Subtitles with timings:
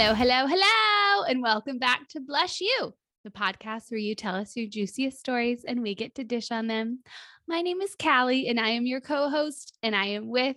[0.00, 4.56] Hello, hello, hello, and welcome back to Blush You, the podcast where you tell us
[4.56, 7.00] your juiciest stories and we get to dish on them.
[7.46, 10.56] My name is Callie, and I am your co host, and I am with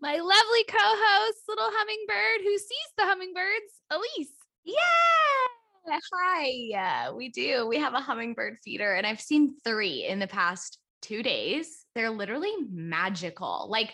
[0.00, 4.32] my lovely co host, little hummingbird who sees the hummingbirds, Elise.
[4.64, 5.98] Yeah.
[6.14, 6.46] Hi.
[6.46, 7.66] Yeah, we do.
[7.68, 11.84] We have a hummingbird feeder, and I've seen three in the past two days.
[11.94, 13.66] They're literally magical.
[13.68, 13.92] Like,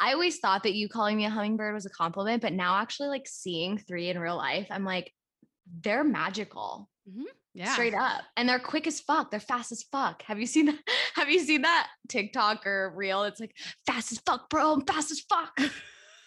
[0.00, 3.08] I always thought that you calling me a hummingbird was a compliment, but now actually,
[3.08, 5.12] like, seeing three in real life, I'm like,
[5.82, 6.88] they're magical.
[7.08, 7.24] Mm-hmm.
[7.54, 7.72] Yeah.
[7.72, 8.22] Straight up.
[8.36, 9.30] And they're quick as fuck.
[9.30, 10.22] They're fast as fuck.
[10.22, 10.78] Have you seen that?
[11.16, 13.24] Have you seen that TikTok or reel?
[13.24, 14.72] It's like fast as fuck, bro.
[14.72, 15.58] I'm fast as fuck.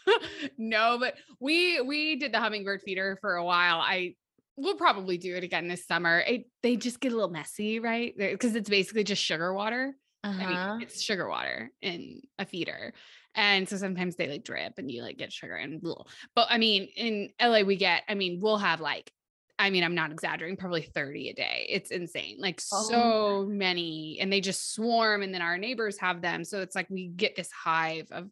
[0.57, 3.79] no, but we we did the hummingbird feeder for a while.
[3.79, 4.15] I
[4.57, 6.19] we'll probably do it again this summer.
[6.19, 8.13] It, they just get a little messy, right?
[8.17, 9.95] Because it's basically just sugar water.
[10.23, 10.43] Uh-huh.
[10.43, 12.93] I mean, it's sugar water in a feeder.
[13.35, 16.03] And so sometimes they like drip and you like get sugar and blah.
[16.35, 19.11] But I mean, in LA, we get, I mean, we'll have like,
[19.59, 21.67] I mean, I'm not exaggerating, probably 30 a day.
[21.69, 22.37] It's insane.
[22.39, 22.83] Like Oh.
[22.89, 24.17] so many.
[24.19, 25.21] And they just swarm.
[25.21, 26.43] And then our neighbors have them.
[26.43, 28.29] So it's like we get this hive of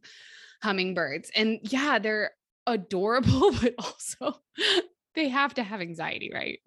[0.63, 1.31] hummingbirds.
[1.35, 2.31] And yeah, they're
[2.67, 4.39] adorable, but also
[5.15, 6.59] they have to have anxiety, right?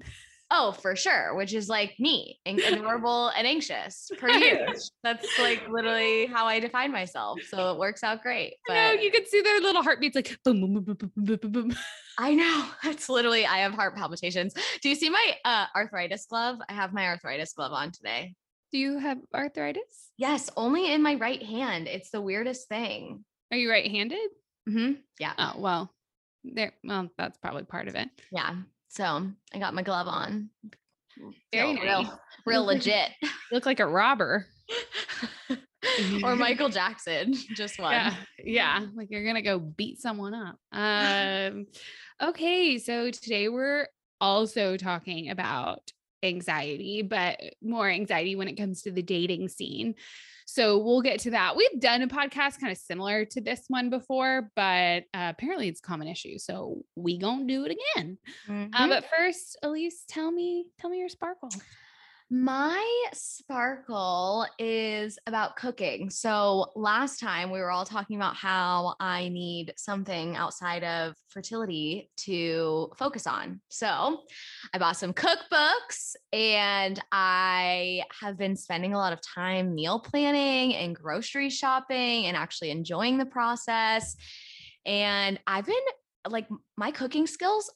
[0.56, 1.34] Oh, for sure.
[1.34, 4.56] Which is like me, and adorable and anxious per you.
[5.02, 7.42] That's like literally how I define myself.
[7.48, 8.54] So it works out great.
[8.70, 11.38] I know you can see their little heartbeats like boom, boom, boom, boom, boom, boom,
[11.42, 11.76] boom, boom.
[12.16, 14.54] I know that's literally I have heart palpitations.
[14.80, 16.58] Do you see my uh, arthritis glove?
[16.68, 18.34] I have my arthritis glove on today.
[18.70, 20.10] Do you have arthritis?
[20.16, 21.88] Yes, only in my right hand.
[21.88, 23.24] It's the weirdest thing.
[23.50, 24.30] Are you right-handed?
[24.68, 25.92] hmm Yeah, Oh, well,
[26.44, 26.72] there.
[26.84, 28.08] Well, that's probably part of it.
[28.30, 28.54] yeah.
[28.94, 30.50] So I got my glove on.
[31.52, 31.82] Very Feel nice.
[31.82, 33.10] real, real legit.
[33.50, 34.46] Look like a robber.
[36.22, 37.92] or Michael Jackson, just one.
[37.92, 38.86] Yeah, yeah.
[38.94, 40.58] Like you're gonna go beat someone up.
[40.70, 41.66] Um,
[42.22, 43.88] okay, so today we're
[44.20, 45.92] also talking about
[46.22, 49.96] anxiety, but more anxiety when it comes to the dating scene.
[50.54, 51.56] So we'll get to that.
[51.56, 55.80] We've done a podcast kind of similar to this one before, but uh, apparently it's
[55.80, 56.38] a common issue.
[56.38, 58.18] So we gonna do it again.
[58.48, 58.88] Uh, Mhm.
[58.88, 61.48] but first, Elise, tell me, tell me your sparkle.
[62.36, 66.10] My sparkle is about cooking.
[66.10, 72.10] So last time we were all talking about how I need something outside of fertility
[72.22, 73.60] to focus on.
[73.68, 74.22] So
[74.72, 80.74] I bought some cookbooks and I have been spending a lot of time meal planning
[80.74, 84.16] and grocery shopping and actually enjoying the process.
[84.84, 85.76] And I've been
[86.28, 87.70] like, my cooking skills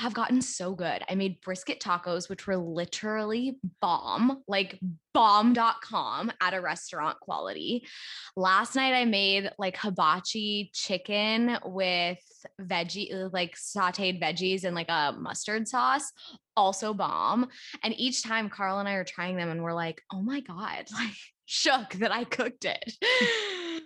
[0.00, 1.02] have gotten so good.
[1.08, 4.80] I made brisket tacos, which were literally bomb, like
[5.12, 7.86] bomb.com at a restaurant quality.
[8.34, 12.18] Last night I made like hibachi chicken with
[12.58, 16.10] veggie, uh, like sauteed veggies and like a mustard sauce,
[16.56, 17.48] also bomb.
[17.82, 20.86] And each time Carl and I are trying them and we're like, oh my God,
[20.94, 22.94] like shook that I cooked it.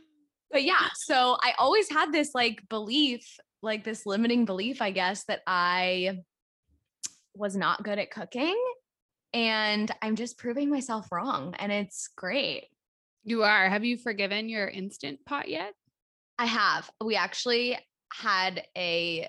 [0.53, 5.25] but yeah, so I always had this like belief like this limiting belief, I guess,
[5.25, 6.19] that I
[7.35, 8.57] was not good at cooking.
[9.33, 11.55] And I'm just proving myself wrong.
[11.59, 12.69] And it's great.
[13.25, 13.69] You are.
[13.69, 15.73] Have you forgiven your instant pot yet?
[16.39, 16.91] I have.
[17.03, 17.79] We actually
[18.13, 19.29] had a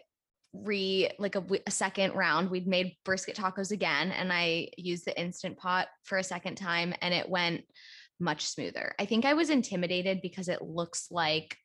[0.54, 2.50] re like a second round.
[2.50, 6.94] We'd made brisket tacos again, and I used the instant pot for a second time,
[7.02, 7.64] and it went
[8.20, 8.96] much smoother.
[9.00, 11.58] I think I was intimidated because it looks like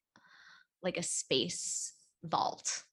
[0.82, 1.92] like a space
[2.24, 2.84] vault.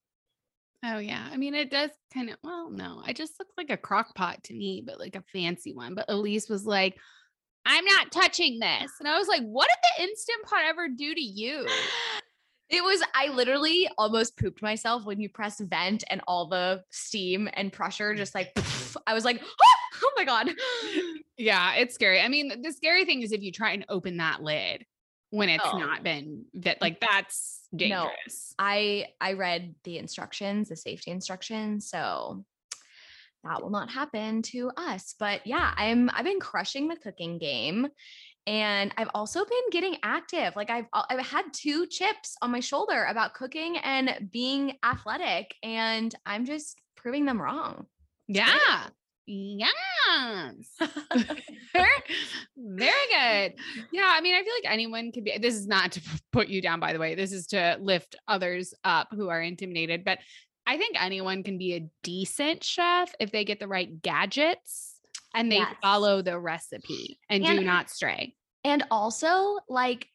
[0.85, 1.27] Oh yeah.
[1.31, 2.37] I mean, it does kind of.
[2.43, 5.73] Well, no, I just looks like a crock pot to me, but like a fancy
[5.73, 5.95] one.
[5.95, 6.95] But Elise was like,
[7.65, 11.13] "I'm not touching this," and I was like, "What did the instant pot ever do
[11.13, 11.67] to you?"
[12.69, 17.47] It was, I literally almost pooped myself when you press vent and all the steam
[17.53, 18.51] and pressure just like,
[19.07, 19.41] I was like,
[20.03, 20.49] oh my God.
[21.39, 22.19] Yeah, it's scary.
[22.19, 24.87] I mean, the scary thing is if you try and open that lid
[25.29, 25.77] when it's Oh.
[25.77, 26.81] not been that mm.
[26.81, 28.53] like that's dangerous.
[28.57, 32.45] I I read the instructions, the safety instructions, so
[33.43, 35.15] that will not happen to us.
[35.17, 37.87] But yeah, I'm I've been crushing the cooking game
[38.45, 40.55] and I've also been getting active.
[40.55, 46.13] Like I've I've had two chips on my shoulder about cooking and being athletic and
[46.25, 47.85] I'm just proving them wrong.
[48.27, 48.87] Yeah.
[49.27, 50.55] Yes.
[51.75, 51.91] Very
[52.55, 53.53] good.
[53.91, 54.05] Yeah.
[54.07, 56.01] I mean, I feel like anyone could be, this is not to
[56.31, 57.13] put you down, by the way.
[57.15, 60.03] This is to lift others up who are intimidated.
[60.05, 60.19] But
[60.65, 64.95] I think anyone can be a decent chef if they get the right gadgets
[65.35, 65.75] and they Yes.
[65.81, 68.33] follow the recipe and, do not stray.
[68.63, 70.07] And also, like,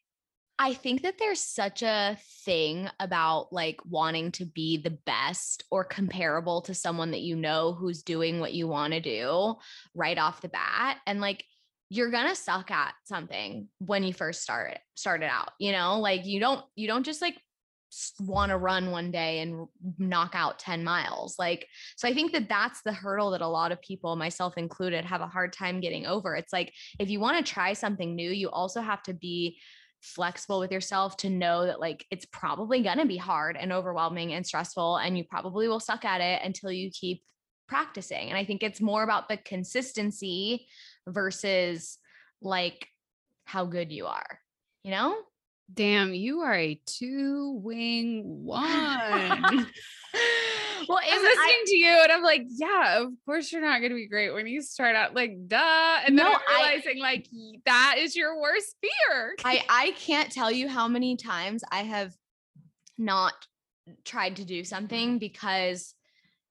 [0.58, 5.82] I think that there's such a thing about like wanting to be the best or
[5.82, 9.56] comparable to someone that you know who's doing what you want to do
[9.94, 10.98] right off the bat.
[11.06, 11.44] And like
[11.88, 16.38] you're gonna suck at something when you first start started out, you know, like you
[16.38, 17.36] don't you don't just like
[18.20, 19.66] want to run one day and
[19.98, 21.36] knock out 10 miles.
[21.38, 21.66] Like,
[21.96, 25.20] so I think that that's the hurdle that a lot of people, myself included, have
[25.20, 26.34] a hard time getting over.
[26.34, 29.58] It's like, if you want to try something new, you also have to be
[30.02, 34.32] flexible with yourself to know that like it's probably going to be hard and overwhelming
[34.32, 37.22] and stressful and you probably will suck at it until you keep
[37.68, 40.66] practicing and i think it's more about the consistency
[41.06, 41.98] versus
[42.42, 42.88] like
[43.44, 44.40] how good you are
[44.82, 45.16] you know?
[45.72, 49.66] Damn you are a two wing one
[50.88, 53.90] well, I'm listening I, to you and I'm like, yeah, of course you're not going
[53.90, 56.00] to be great when you start out like, duh.
[56.06, 57.26] And then no, I'm realizing I, like
[57.66, 59.34] that is your worst fear.
[59.44, 62.12] I, I can't tell you how many times I have
[62.98, 63.34] not
[64.04, 65.94] tried to do something because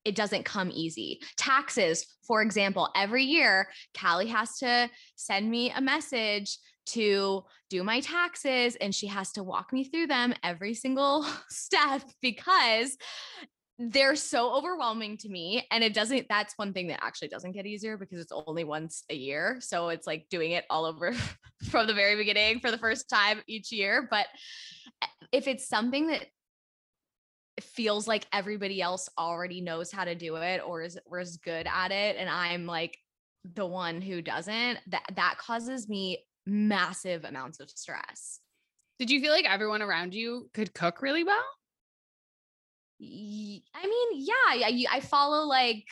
[0.03, 1.19] it doesn't come easy.
[1.37, 3.69] Taxes, for example, every year,
[3.99, 6.57] Callie has to send me a message
[6.87, 12.03] to do my taxes and she has to walk me through them every single step
[12.21, 12.97] because
[13.89, 17.65] they're so overwhelming to me and it doesn't that's one thing that actually doesn't get
[17.65, 21.13] easier because it's only once a year so it's like doing it all over
[21.69, 24.27] from the very beginning for the first time each year but
[25.01, 26.27] eh, if it's something that
[27.59, 31.67] feels like everybody else already knows how to do it or is or is good
[31.67, 32.95] at it and I'm like
[33.55, 38.39] the one who doesn't that that causes me massive amounts of stress.
[38.99, 41.43] Did you feel like everyone around you could cook really well
[43.01, 45.85] I mean, yeah, I, I follow like,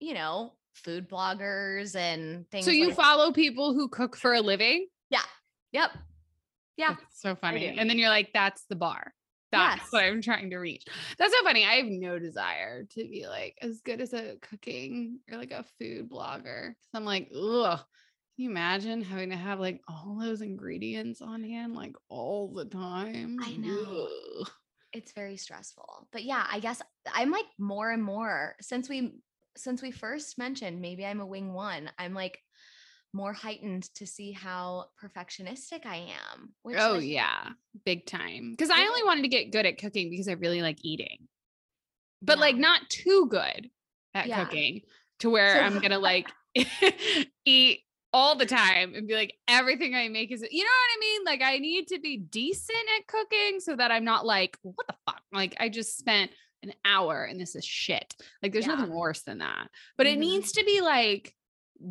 [0.00, 2.64] you know, food bloggers and things.
[2.64, 4.88] So you like follow people who cook for a living?
[5.10, 5.22] Yeah.
[5.72, 5.90] Yep.
[6.76, 6.94] Yeah.
[6.98, 7.78] That's so funny.
[7.78, 9.12] And then you're like, that's the bar.
[9.50, 9.92] That's yes.
[9.92, 10.84] what I'm trying to reach.
[11.16, 11.64] That's so funny.
[11.64, 15.64] I have no desire to be like as good as a cooking or like a
[15.78, 16.72] food blogger.
[16.90, 17.78] So I'm like, ugh.
[18.36, 22.66] Can you imagine having to have like all those ingredients on hand like all the
[22.66, 23.38] time?
[23.42, 24.08] I know.
[24.40, 24.48] Ugh
[24.92, 26.08] it's very stressful.
[26.12, 26.82] But yeah, I guess
[27.12, 29.12] I'm like more and more since we
[29.56, 32.38] since we first mentioned maybe I'm a wing one, I'm like
[33.12, 36.52] more heightened to see how perfectionistic I am.
[36.64, 37.50] oh like, yeah,
[37.84, 38.52] big time.
[38.52, 41.28] Because I only wanted to get good at cooking because I really like eating,
[42.22, 42.42] but yeah.
[42.42, 43.70] like not too good
[44.14, 44.44] at yeah.
[44.44, 44.82] cooking
[45.20, 46.28] to where I'm gonna like
[47.44, 47.80] eat
[48.18, 51.20] all the time and be like, everything I make is, you know what I mean?
[51.24, 54.94] Like, I need to be decent at cooking so that I'm not like, what the
[55.06, 55.22] fuck?
[55.32, 56.32] Like, I just spent
[56.64, 58.12] an hour and this is shit.
[58.42, 58.74] Like, there's yeah.
[58.74, 59.68] nothing worse than that.
[59.96, 60.16] But mm-hmm.
[60.16, 61.32] it needs to be like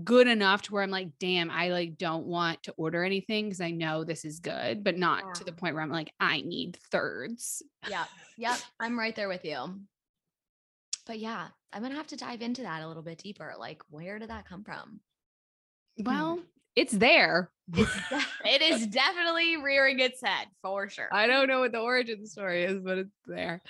[0.03, 3.61] good enough to where I'm like, damn, I like don't want to order anything because
[3.61, 5.33] I know this is good, but not yeah.
[5.33, 7.63] to the point where I'm like, I need thirds.
[7.89, 8.03] Yeah.
[8.37, 8.57] Yep.
[8.81, 9.79] I'm right there with you.
[11.05, 13.53] But yeah, I'm going to have to dive into that a little bit deeper.
[13.57, 14.99] Like, where did that come from?
[15.99, 16.39] Well,
[16.75, 17.49] it's there.
[17.73, 21.09] It's de- it is definitely rearing its head for sure.
[21.11, 23.61] I don't know what the origin story is, but it's there.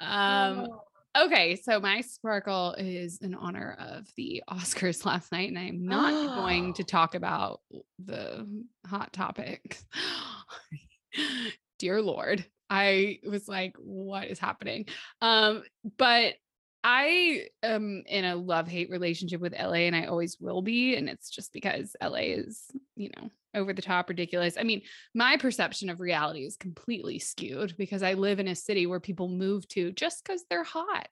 [0.00, 0.68] Um,
[1.16, 1.24] oh.
[1.24, 6.36] okay, so my sparkle is in honor of the Oscars last night, and I'm not
[6.36, 7.60] going to talk about
[7.98, 8.46] the
[8.86, 9.84] hot topics.
[11.80, 12.44] Dear Lord.
[12.72, 14.86] I was like, what is happening?
[15.20, 15.64] Um,
[15.98, 16.34] but
[16.82, 20.96] I am in a love hate relationship with LA and I always will be.
[20.96, 22.64] And it's just because LA is,
[22.96, 24.56] you know, over the top ridiculous.
[24.58, 24.82] I mean,
[25.14, 29.28] my perception of reality is completely skewed because I live in a city where people
[29.28, 31.08] move to just because they're hot.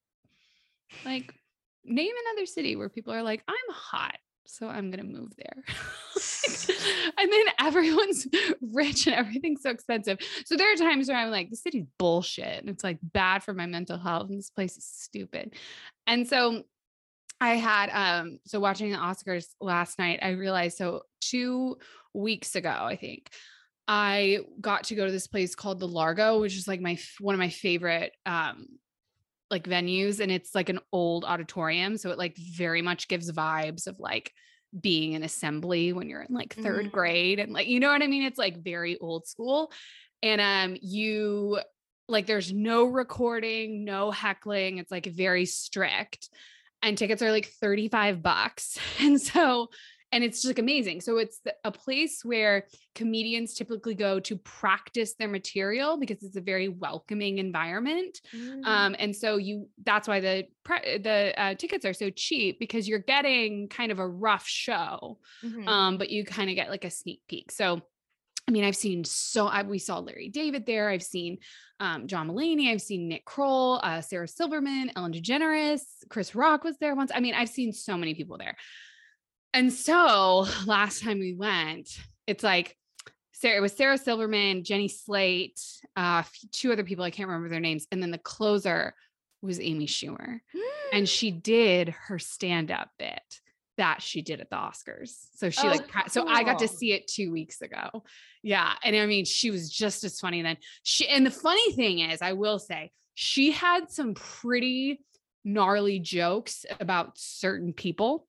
[1.04, 1.34] Like,
[1.84, 4.16] name another city where people are like, I'm hot
[4.48, 5.64] so I'm gonna move there.
[7.18, 8.26] and then everyone's
[8.72, 10.18] rich and everything's so expensive.
[10.44, 13.54] So there are times where I'm like, the city's bullshit and it's like bad for
[13.54, 15.54] my mental health and this place is stupid.
[16.06, 16.64] And so
[17.40, 21.78] I had um so watching the Oscars last night, I realized so two
[22.14, 23.30] weeks ago, I think.
[23.90, 27.34] I got to go to this place called the Largo, which is like my one
[27.34, 28.66] of my favorite um
[29.50, 33.86] like venues and it's like an old auditorium so it like very much gives vibes
[33.86, 34.32] of like
[34.78, 36.88] being an assembly when you're in like 3rd mm-hmm.
[36.88, 39.72] grade and like you know what I mean it's like very old school
[40.22, 41.58] and um you
[42.08, 46.28] like there's no recording no heckling it's like very strict
[46.82, 49.68] and tickets are like 35 bucks and so
[50.10, 51.00] and it's just like amazing.
[51.00, 56.40] So it's a place where comedians typically go to practice their material because it's a
[56.40, 58.20] very welcoming environment.
[58.34, 58.66] Mm.
[58.66, 62.98] Um, and so you that's why the the uh, tickets are so cheap because you're
[62.98, 65.68] getting kind of a rough show, mm-hmm.
[65.68, 67.50] um, but you kind of get like a sneak peek.
[67.50, 67.82] So
[68.46, 70.88] I mean, I've seen so I, we saw Larry David there.
[70.88, 71.38] I've seen
[71.80, 72.72] um, John Mulaney.
[72.72, 77.12] I've seen Nick Kroll, uh, Sarah Silverman, Ellen DeGeneres, Chris Rock was there once.
[77.14, 78.56] I mean, I've seen so many people there.
[79.52, 81.90] And so last time we went,
[82.26, 82.76] it's like
[83.32, 85.60] Sarah, it was Sarah Silverman, Jenny Slate,
[85.96, 87.86] uh, two other people, I can't remember their names.
[87.92, 88.94] And then the closer
[89.42, 90.40] was Amy Schumer.
[90.92, 93.22] and she did her stand-up bit
[93.76, 95.16] that she did at the Oscars.
[95.36, 96.02] So she oh, like cool.
[96.08, 98.02] so I got to see it 2 weeks ago.
[98.42, 100.56] Yeah, and I mean she was just as funny then.
[100.82, 105.00] She and the funny thing is I will say she had some pretty
[105.44, 108.26] gnarly jokes about certain people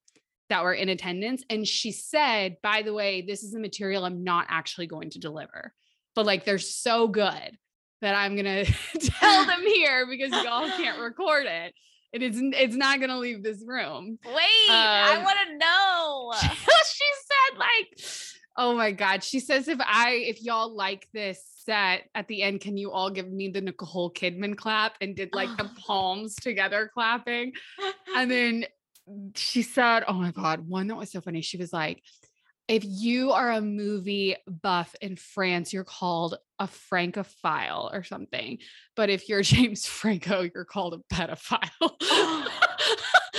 [0.50, 4.24] that were in attendance and she said, "By the way, this is a material I'm
[4.24, 5.74] not actually going to deliver."
[6.16, 7.58] But like they're so good
[8.02, 11.74] that I'm going to tell them here because y'all can't record it
[12.12, 14.18] it is it's not gonna leave this room.
[14.26, 16.34] Wait, um, I want to know.
[16.86, 18.00] she said, like,
[18.58, 19.24] oh my god.
[19.24, 23.12] She says, if I if y'all like this set at the end, can you all
[23.12, 24.96] give me the Nicole Kidman clap?
[25.02, 27.54] And did like the palms together clapping.
[28.16, 28.66] And then
[29.36, 31.42] she said, Oh my god, one that was so funny.
[31.42, 32.02] She was like,
[32.70, 38.60] if you are a movie buff in France, you're called a Francophile or something.
[38.96, 41.60] But if you're James Franco, you're called a pedophile.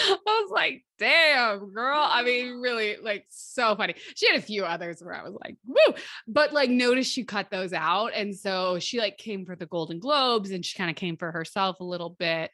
[0.03, 2.01] I was like, damn, girl.
[2.01, 3.95] I mean, really, like, so funny.
[4.17, 5.95] She had a few others where I was like, woo.
[6.27, 8.13] But like, notice she cut those out.
[8.15, 11.31] And so she like came for the Golden Globes and she kind of came for
[11.31, 12.51] herself a little bit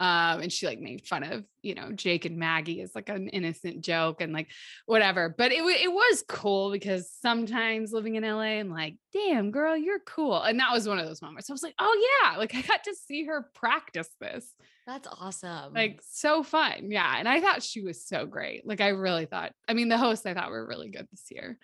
[0.00, 3.28] um and she like made fun of you know Jake and Maggie as like an
[3.28, 4.48] innocent joke and like
[4.86, 9.76] whatever but it it was cool because sometimes living in LA I'm like damn girl
[9.76, 12.54] you're cool and that was one of those moments I was like oh yeah like
[12.54, 14.54] I got to see her practice this.
[14.86, 15.74] That's awesome.
[15.74, 19.52] Like so fun yeah and I thought she was so great like I really thought
[19.66, 21.58] I mean the hosts I thought were really good this year.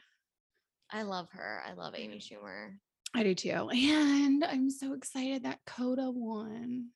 [0.90, 2.74] I love her I love Amy Schumer.
[3.14, 6.88] I do too and I'm so excited that Coda won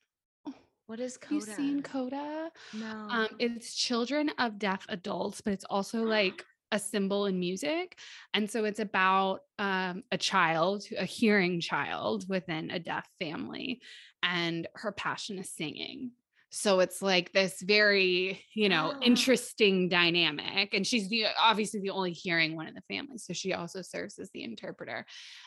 [0.88, 1.34] what is Coda?
[1.34, 2.50] You've seen Coda?
[2.72, 3.08] No.
[3.10, 7.98] Um, it's children of deaf adults, but it's also like a symbol in music.
[8.32, 13.82] And so it's about um, a child, a hearing child within a deaf family,
[14.22, 16.12] and her passion is singing.
[16.50, 19.00] So it's like this very, you know, oh.
[19.02, 20.72] interesting dynamic.
[20.72, 23.18] And she's the obviously the only hearing one in the family.
[23.18, 25.04] So she also serves as the interpreter.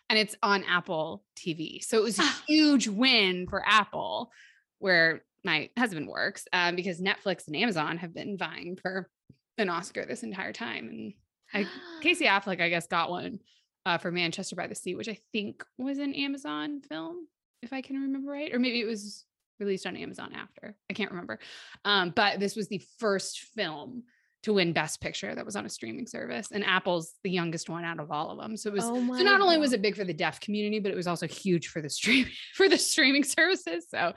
[0.07, 1.83] And it's on Apple TV.
[1.83, 4.31] So it was a huge win for Apple,
[4.77, 9.09] where my husband works um, because Netflix and Amazon have been vying for
[9.57, 10.87] an Oscar this entire time.
[10.87, 11.13] And
[11.53, 11.67] I,
[12.01, 13.39] Casey Affleck, I guess, got one
[13.85, 17.27] uh, for Manchester by the Sea, which I think was an Amazon film,
[17.61, 18.53] if I can remember right.
[18.53, 19.25] Or maybe it was
[19.59, 20.75] released on Amazon after.
[20.89, 21.39] I can't remember.
[21.85, 24.03] Um, but this was the first film
[24.43, 27.85] to win Best Picture that was on a streaming service, and Apple's the youngest one
[27.85, 28.57] out of all of them.
[28.57, 30.91] So it was oh so not only was it big for the deaf community, but
[30.91, 33.85] it was also huge for the stream for the streaming services.
[33.89, 34.13] So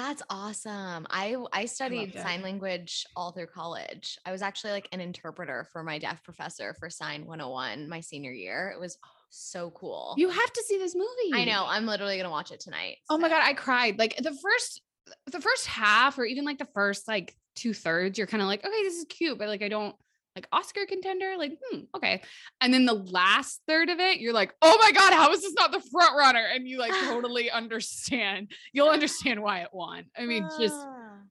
[0.00, 1.06] that's awesome.
[1.10, 4.18] I I studied I sign language all through college.
[4.24, 8.32] I was actually like an interpreter for my deaf professor for Sign 101 my senior
[8.32, 8.72] year.
[8.74, 8.98] It was
[9.30, 10.14] so cool.
[10.18, 11.32] You have to see this movie.
[11.34, 11.64] I know.
[11.66, 12.96] I'm literally going to watch it tonight.
[13.08, 13.98] Oh my god, I cried.
[13.98, 14.82] Like the first
[15.26, 18.64] the first half or even like the first like two thirds, you're kind of like,
[18.64, 19.94] okay, this is cute, but like I don't
[20.36, 22.22] like Oscar contender, like, hmm, okay.
[22.60, 25.54] And then the last third of it, you're like, oh my God, how is this
[25.54, 26.44] not the front runner?
[26.54, 28.52] And you like totally understand.
[28.72, 30.04] You'll understand why it won.
[30.16, 30.76] I mean, just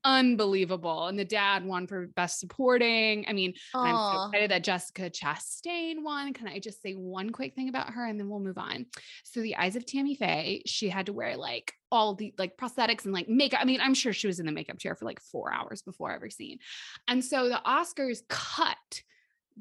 [0.09, 1.07] unbelievable.
[1.07, 3.25] And the dad won for best supporting.
[3.27, 3.53] I mean.
[3.73, 6.33] I'm so excited that Jessica Chastain won.
[6.33, 8.85] Can I just say one quick thing about her and then we'll move on?
[9.23, 13.05] So the eyes of Tammy Faye, she had to wear like all the like prosthetics
[13.05, 13.59] and like makeup.
[13.61, 16.11] I mean, I'm sure she was in the makeup chair for like four hours before
[16.11, 16.59] every scene.
[17.07, 18.77] And so the Oscars cut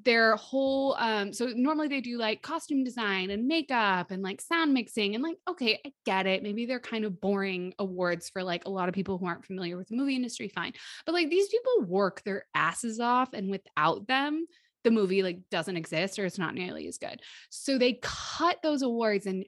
[0.04, 4.72] their whole um so normally they do like costume design and makeup and like sound
[4.72, 8.64] mixing and like okay i get it maybe they're kind of boring awards for like
[8.64, 10.72] a lot of people who aren't familiar with the movie industry fine
[11.06, 14.46] but like these people work their asses off and without them
[14.84, 18.82] the movie like doesn't exist or it's not nearly as good so they cut those
[18.82, 19.44] awards and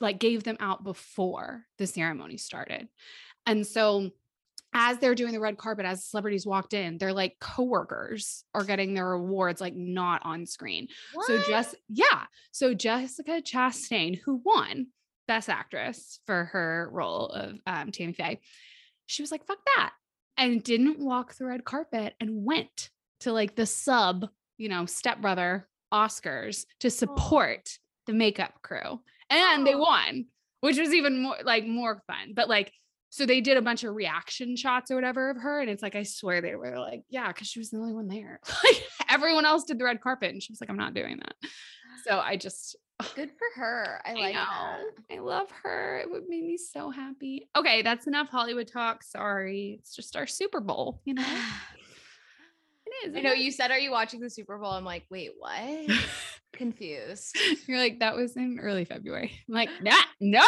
[0.00, 2.88] like gave them out before the ceremony started
[3.46, 4.10] and so
[4.72, 8.94] as they're doing the red carpet, as celebrities walked in, they're like coworkers are getting
[8.94, 10.88] their awards like not on screen.
[11.12, 11.26] What?
[11.26, 12.24] So just yeah.
[12.52, 14.88] So Jessica Chastain, who won
[15.26, 18.40] Best Actress for her role of um, Tammy Faye,
[19.06, 19.92] she was like, "Fuck that,"
[20.36, 25.68] and didn't walk the red carpet and went to like the sub, you know, stepbrother
[25.92, 27.78] Oscars to support oh.
[28.06, 29.64] the makeup crew, and oh.
[29.64, 30.26] they won,
[30.60, 32.34] which was even more like more fun.
[32.34, 32.72] But like
[33.10, 35.60] so they did a bunch of reaction shots or whatever of her.
[35.60, 38.08] And it's like, I swear they were like, yeah, because she was the only one
[38.08, 38.40] there.
[38.64, 40.30] like everyone else did the red carpet.
[40.30, 41.34] And she was like, I'm not doing that.
[42.06, 42.76] So I just
[43.14, 44.00] Good for her.
[44.04, 44.82] I like I.
[45.10, 45.98] I love her.
[45.98, 47.48] It would make me so happy.
[47.56, 49.02] Okay, that's enough Hollywood talk.
[49.02, 49.78] Sorry.
[49.80, 51.26] It's just our Super Bowl, you know.
[53.04, 53.16] It is.
[53.16, 55.96] I know you said, "Are you watching the Super Bowl?" I'm like, "Wait, what?"
[56.52, 57.38] Confused.
[57.68, 59.38] You're like, that was in early February.
[59.48, 60.42] I'm like, nah, no.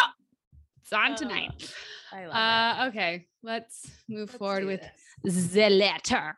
[0.83, 1.75] It's on Uh, tonight.
[2.13, 4.29] I love Uh okay, let's move.
[4.29, 4.83] Let's forward with
[5.25, 5.47] this.
[5.53, 6.37] the letter.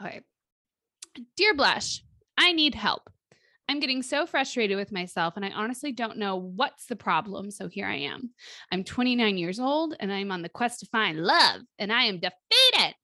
[0.00, 0.22] Okay.
[1.36, 2.02] Dear Blush,
[2.38, 3.08] I need help.
[3.68, 7.50] I'm getting so frustrated with myself, and I honestly don't know what's the problem.
[7.50, 8.30] So here I am.
[8.72, 12.18] I'm 29 years old, and I'm on the quest to find love, and I am
[12.18, 12.94] defeated.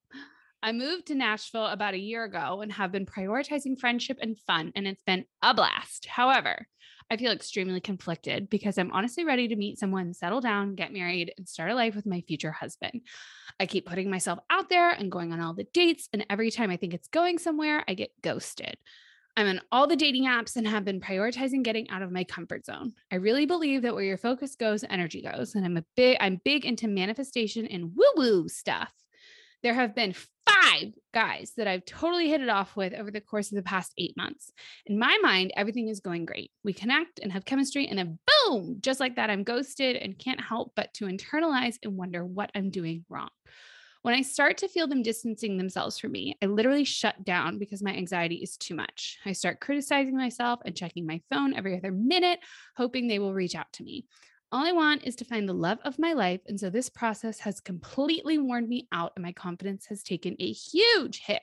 [0.63, 4.73] I moved to Nashville about a year ago and have been prioritizing friendship and fun,
[4.75, 6.07] and it's been a blast.
[6.07, 6.67] However,
[7.11, 11.33] I feel extremely conflicted because I'm honestly ready to meet someone, settle down, get married,
[11.39, 13.01] and start a life with my future husband.
[13.59, 16.71] I keep putting myself out there and going on all the dates, and every time
[16.71, 18.77] I think it's going somewhere, I get ghosted.
[19.39, 22.67] I'm on all the dating apps and have been prioritizing getting out of my comfort
[22.67, 22.93] zone.
[23.11, 26.41] I really believe that where your focus goes, energy goes, and I'm a big I'm
[26.45, 28.93] big into manifestation and woo-woo stuff.
[29.63, 30.15] There have been
[30.47, 33.93] five guys that I've totally hit it off with over the course of the past
[33.99, 34.53] eight months.
[34.87, 36.51] In my mind, everything is going great.
[36.63, 40.41] We connect and have chemistry, and then boom, just like that, I'm ghosted and can't
[40.41, 43.31] help but to internalize and wonder what I'm doing wrong.
[44.03, 47.83] When I start to feel them distancing themselves from me, I literally shut down because
[47.83, 49.19] my anxiety is too much.
[49.27, 52.39] I start criticizing myself and checking my phone every other minute,
[52.77, 54.07] hoping they will reach out to me.
[54.51, 56.41] All I want is to find the love of my life.
[56.47, 60.53] And so this process has completely worn me out, and my confidence has taken a
[60.53, 61.43] huge hit.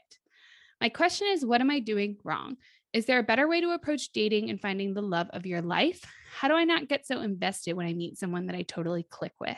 [0.81, 2.57] My question is what am I doing wrong?
[2.93, 6.03] Is there a better way to approach dating and finding the love of your life?
[6.33, 9.33] How do I not get so invested when I meet someone that I totally click
[9.39, 9.57] with?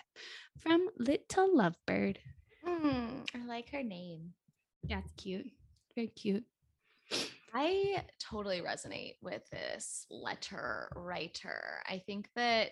[0.60, 2.18] From Little Lovebird.
[2.68, 4.34] Mm, I like her name.
[4.84, 5.48] Yeah, it's cute.
[5.96, 6.44] Very cute.
[7.54, 11.82] I totally resonate with this letter writer.
[11.88, 12.72] I think that,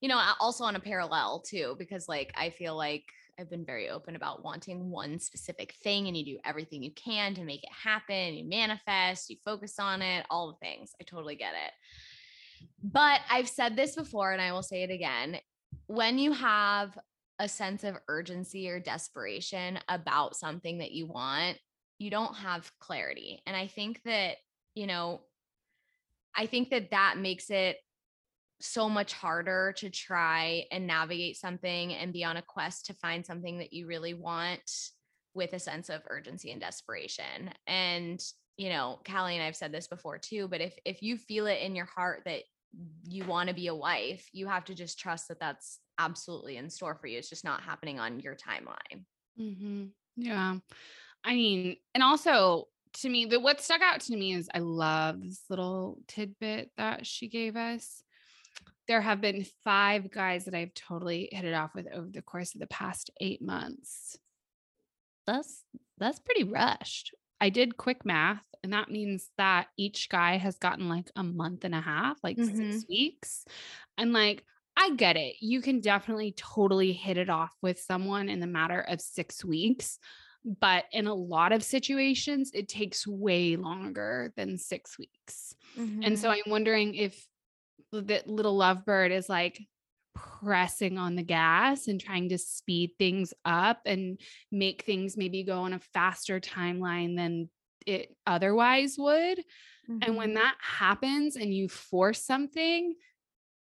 [0.00, 3.04] you know, also on a parallel too, because like I feel like
[3.38, 7.34] I've been very open about wanting one specific thing and you do everything you can
[7.34, 8.34] to make it happen.
[8.34, 10.92] You manifest, you focus on it, all the things.
[11.00, 11.72] I totally get it.
[12.82, 15.38] But I've said this before and I will say it again.
[15.86, 16.98] When you have
[17.38, 21.58] a sense of urgency or desperation about something that you want,
[21.98, 23.42] you don't have clarity.
[23.46, 24.36] And I think that,
[24.74, 25.22] you know,
[26.36, 27.76] I think that that makes it
[28.60, 33.24] so much harder to try and navigate something and be on a quest to find
[33.24, 34.70] something that you really want
[35.34, 37.50] with a sense of urgency and desperation.
[37.66, 38.20] And,
[38.56, 41.60] you know, Callie and I've said this before too, but if if you feel it
[41.62, 42.42] in your heart that
[43.04, 46.68] you want to be a wife, you have to just trust that that's absolutely in
[46.68, 47.18] store for you.
[47.18, 49.04] It's just not happening on your timeline.
[49.40, 49.86] Mm-hmm.
[50.16, 50.56] Yeah.
[51.24, 55.22] I mean, and also to me, the what stuck out to me is I love
[55.22, 58.02] this little tidbit that she gave us.
[58.88, 62.54] There have been five guys that I've totally hit it off with over the course
[62.54, 64.18] of the past eight months.
[65.26, 65.64] That's
[65.98, 67.14] that's pretty rushed.
[67.40, 71.64] I did quick math, and that means that each guy has gotten like a month
[71.64, 72.88] and a half, like six Mhm.
[72.88, 73.44] weeks.
[73.96, 74.44] And like,
[74.76, 75.36] I get it.
[75.40, 79.98] You can definitely totally hit it off with someone in the matter of six weeks.
[80.44, 85.54] But in a lot of situations, it takes way longer than six weeks.
[86.02, 87.27] And so I'm wondering if
[87.92, 89.60] that little lovebird is like
[90.14, 94.20] pressing on the gas and trying to speed things up and
[94.50, 97.48] make things maybe go on a faster timeline than
[97.86, 99.38] it otherwise would.
[100.02, 100.14] And Mm-hmm.
[100.16, 102.94] when that happens and you force something,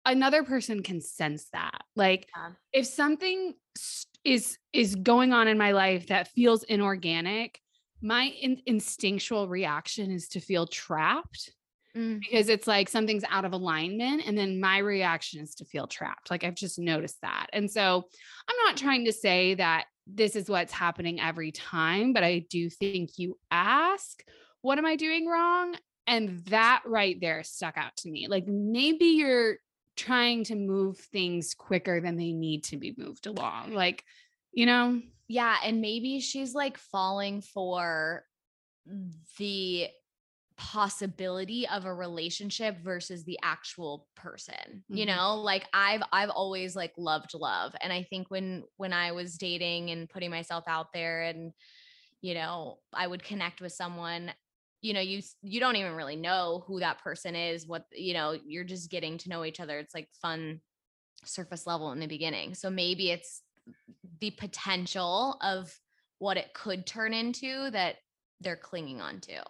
[0.06, 1.82] another person can sense that.
[1.96, 2.50] Like Yeah.
[2.72, 3.54] if something
[4.24, 7.60] is is going on in my life that feels inorganic,
[8.00, 11.52] my in- instinctual reaction is to feel trapped
[11.96, 12.20] Mm.
[12.20, 16.30] because it's like something's out of alignment and then my reaction is to feel trapped
[16.30, 18.04] like i've just noticed that and so
[18.48, 22.70] i'm not trying to say that this is what's happening every time but i do
[22.70, 24.24] think you ask
[24.62, 25.76] what am i doing wrong
[26.06, 29.56] and that right there stuck out to me like maybe you're
[29.94, 34.02] trying to move things quicker than they need to be moved along like
[34.52, 38.24] you know Yeah, and maybe she's like falling for
[39.38, 39.88] the
[40.56, 44.84] possibility of a relationship versus the actual person.
[44.88, 45.06] You Mhm.
[45.06, 49.38] know, like I've I've always like loved love and I think when when I was
[49.38, 51.52] dating and putting myself out there and
[52.20, 54.32] you know, I would connect with someone
[54.80, 58.32] you know you you don't even really know who that person is what you know
[58.32, 60.60] you're just getting to know each other it's like fun
[61.24, 63.42] surface level in the beginning so maybe it's
[64.20, 65.80] the potential of
[66.18, 67.96] what it could turn into that
[68.40, 69.42] they're clinging on to.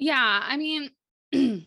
[0.00, 0.90] Yeah, I mean,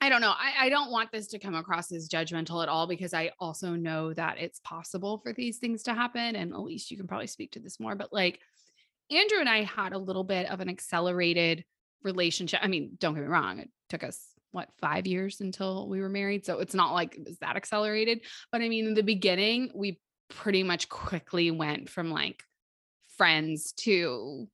[0.00, 0.30] I don't know.
[0.30, 3.70] I, I don't want this to come across as judgmental at all because I also
[3.70, 6.36] know that it's possible for these things to happen.
[6.36, 7.96] And at least you can probably speak to this more.
[7.96, 8.38] But like
[9.10, 11.64] Andrew and I had a little bit of an accelerated
[12.04, 12.60] relationship.
[12.62, 14.20] I mean, don't get me wrong, it took us
[14.52, 16.44] what five years until we were married.
[16.44, 18.20] So it's not like it was that accelerated.
[18.52, 22.44] But I mean, in the beginning, we pretty much quickly went from like
[23.16, 24.48] friends to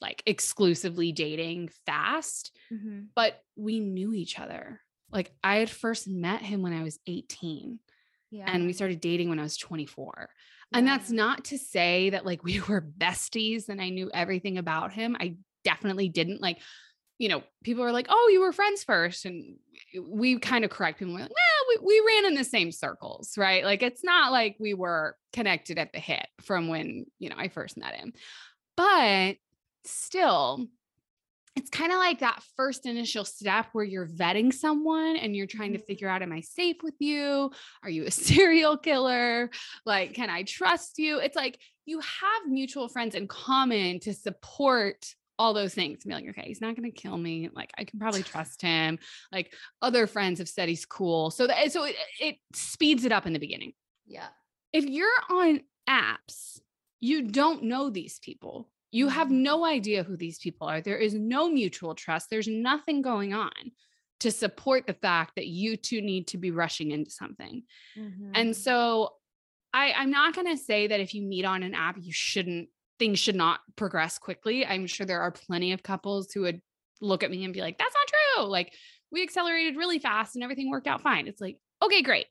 [0.00, 2.56] like exclusively dating fast.
[2.72, 3.02] Mm-hmm.
[3.14, 4.80] But we knew each other.
[5.10, 7.78] Like I had first met him when I was 18
[8.30, 8.44] Yeah.
[8.46, 10.28] and we started dating when I was 24.
[10.74, 14.92] And that's not to say that like we were besties and I knew everything about
[14.92, 15.16] him.
[15.18, 16.58] I definitely didn't like,
[17.18, 19.24] you know, people are like, oh, you were friends first.
[19.24, 19.56] And
[20.00, 21.14] we kind of correct people.
[21.14, 23.64] We're like, well, we, we ran in the same circles, right?
[23.64, 27.48] Like it's not like we were connected at the hip from when, you know, I
[27.48, 28.12] first met him.
[28.76, 29.36] But
[29.84, 30.66] still,
[31.56, 35.72] it's kind of like that first initial step where you're vetting someone and you're trying
[35.72, 35.86] to Mhm.
[35.86, 37.50] figure out am I safe with you?
[37.82, 39.50] Are you a serial killer?
[39.84, 41.18] Like, can I trust you?
[41.18, 46.04] It's like you have mutual friends in common to support all those things.
[46.04, 47.48] and Be like, okay, he's not going to kill me.
[47.52, 48.98] Like, I can probably trust him.
[49.32, 51.30] Like, other friends have said he's cool.
[51.30, 53.72] So that so it, it speeds it up in the beginning.
[54.06, 54.28] yeah.
[54.72, 56.60] If you're on apps,
[57.00, 58.68] you don't know these people.
[58.90, 59.42] You have Mhm.
[59.42, 60.80] no idea who these people are.
[60.80, 62.30] There is no mutual trust.
[62.30, 63.52] There's nothing going on
[64.20, 67.62] to support the fact that you two need to be rushing into something.
[67.96, 68.30] Mhm.
[68.34, 69.14] And so
[69.72, 72.70] I, I'm not going to say that if you meet on an app, you shouldn't,
[72.98, 74.64] things should not progress quickly.
[74.66, 76.62] I'm sure there are plenty of couples who would
[77.00, 78.44] look at me and be like, that's not true.
[78.48, 78.74] Like
[79.12, 81.28] we accelerated really fast and everything worked out fine.
[81.28, 82.26] It's like, okay, great.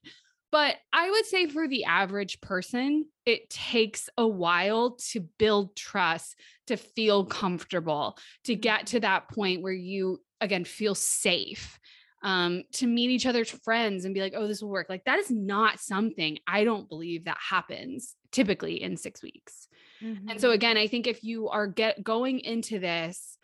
[0.52, 6.36] But I would say for the average person, it takes a while to build trust,
[6.68, 11.80] to feel comfortable, to get to that point where you, again, feel safe
[12.24, 14.88] um, to meet each other's friends and be like, oh, this will work.
[14.90, 19.68] Like that is not something I don't believe that happens typically in six weeks.
[20.02, 20.54] And so Mhm.
[20.54, 23.37] again, I think if you are get going into this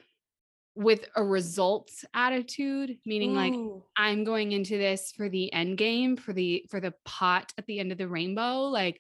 [0.76, 3.54] with a results attitude, meaning like
[3.96, 7.80] I'm going into this for the end game, for the for the pot at the
[7.80, 9.00] end of the rainbow, like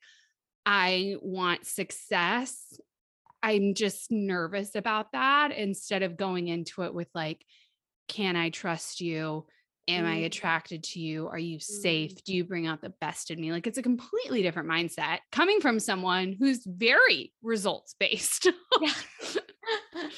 [0.66, 2.78] I want success.
[3.42, 7.44] I'm just nervous about that instead of going into it with like
[8.08, 9.46] can I trust you?
[9.88, 10.26] Am I Mm.
[10.28, 11.28] attracted to you?
[11.28, 11.62] Are you Mm.
[11.62, 12.24] safe?
[12.24, 13.52] Do you bring out the best in me?
[13.52, 18.48] Like it's a completely different mindset coming from someone who's very results based.
[18.82, 18.94] Yeah.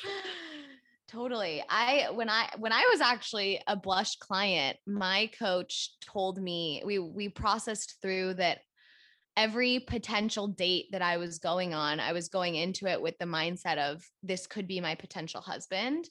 [1.07, 1.63] totally.
[1.69, 6.99] I when I when I was actually a blush client, my coach told me we
[6.99, 8.59] we processed through that
[9.37, 13.25] every potential date that I was going on, I was going into it with the
[13.25, 16.09] mindset of this could be my potential husband.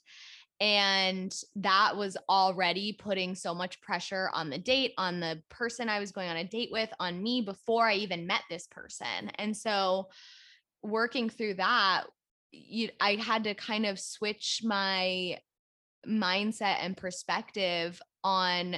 [0.61, 5.99] And that was already putting so much pressure on the date, on the person I
[5.99, 9.31] was going on a date with, on me before I even met this person.
[9.37, 10.07] And so
[10.81, 12.05] working through that,
[12.55, 15.39] you, I had to kind of switch my
[16.07, 18.77] mindset and perspective on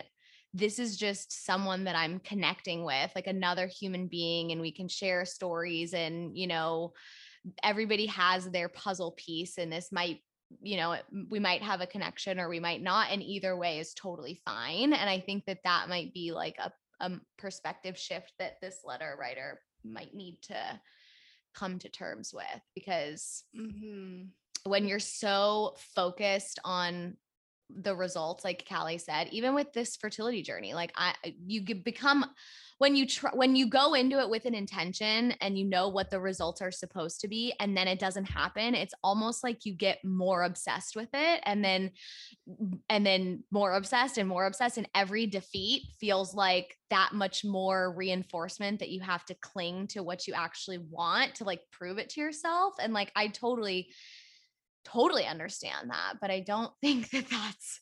[0.53, 4.87] this is just someone that I'm connecting with, like another human being, and we can
[4.87, 5.93] share stories.
[5.93, 6.93] And, you know,
[7.63, 10.19] everybody has their puzzle piece, and this might,
[10.61, 10.95] you know,
[11.29, 13.11] we might have a connection or we might not.
[13.11, 14.93] And either way is totally fine.
[14.93, 19.15] And I think that that might be like a, a perspective shift that this letter
[19.19, 20.79] writer might need to
[21.57, 24.29] come to terms with because Mhm.
[24.63, 27.17] when you're so focused on
[27.69, 31.13] the results like Callie said even with this fertility journey like I
[31.45, 32.25] you become
[32.77, 36.09] when you try when you go into it with an intention and you know what
[36.09, 39.73] the results are supposed to be and then it doesn't happen it's almost like you
[39.73, 41.91] get more obsessed with it and then
[42.89, 47.93] and then more obsessed and more obsessed and every defeat feels like that much more
[47.95, 52.09] reinforcement that you have to cling to what you actually want to like prove it
[52.09, 53.89] to yourself and like I totally
[54.91, 57.81] totally understand that, but I don't think that that's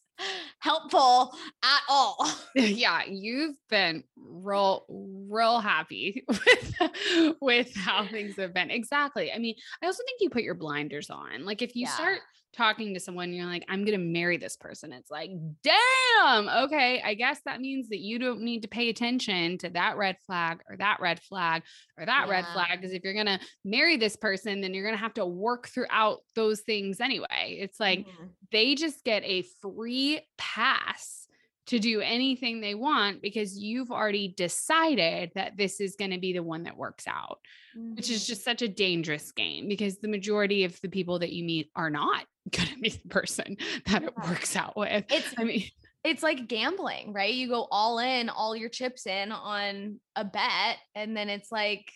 [0.59, 2.27] helpful at all.
[2.55, 8.71] yeah, you've been real, real happy with, with how things have been.
[8.71, 9.31] Exactly.
[9.31, 11.45] I mean, I also think you put your blinders on.
[11.45, 11.93] Like if you Yeah.
[11.95, 12.19] start
[12.55, 14.93] talking to someone, you're like, I'm gonna marry this person.
[14.93, 15.29] It's like,
[15.63, 17.01] damn, okay.
[17.03, 20.61] I guess that means that you don't need to pay attention to that red flag
[20.69, 21.63] or that red flag
[21.97, 22.79] or that red flag.
[22.79, 26.61] Because if you're gonna marry this person, then you're gonna have to work throughout those
[26.61, 27.57] things anyway.
[27.59, 28.29] It's like Mhm.
[28.51, 31.27] they just get a free pass
[31.67, 36.31] to do anything they want because you've already decided that this is going to be
[36.31, 37.39] the one that works out,
[37.75, 38.27] which is Mhm.
[38.27, 41.89] just such a dangerous game because the majority of the people that you meet are
[41.89, 45.05] not going to be the person that it works out with.
[45.09, 45.65] It's I mean,
[46.03, 47.33] it's like gambling, right?
[47.33, 51.91] You go all in, all your chips in on a bet, and then it's like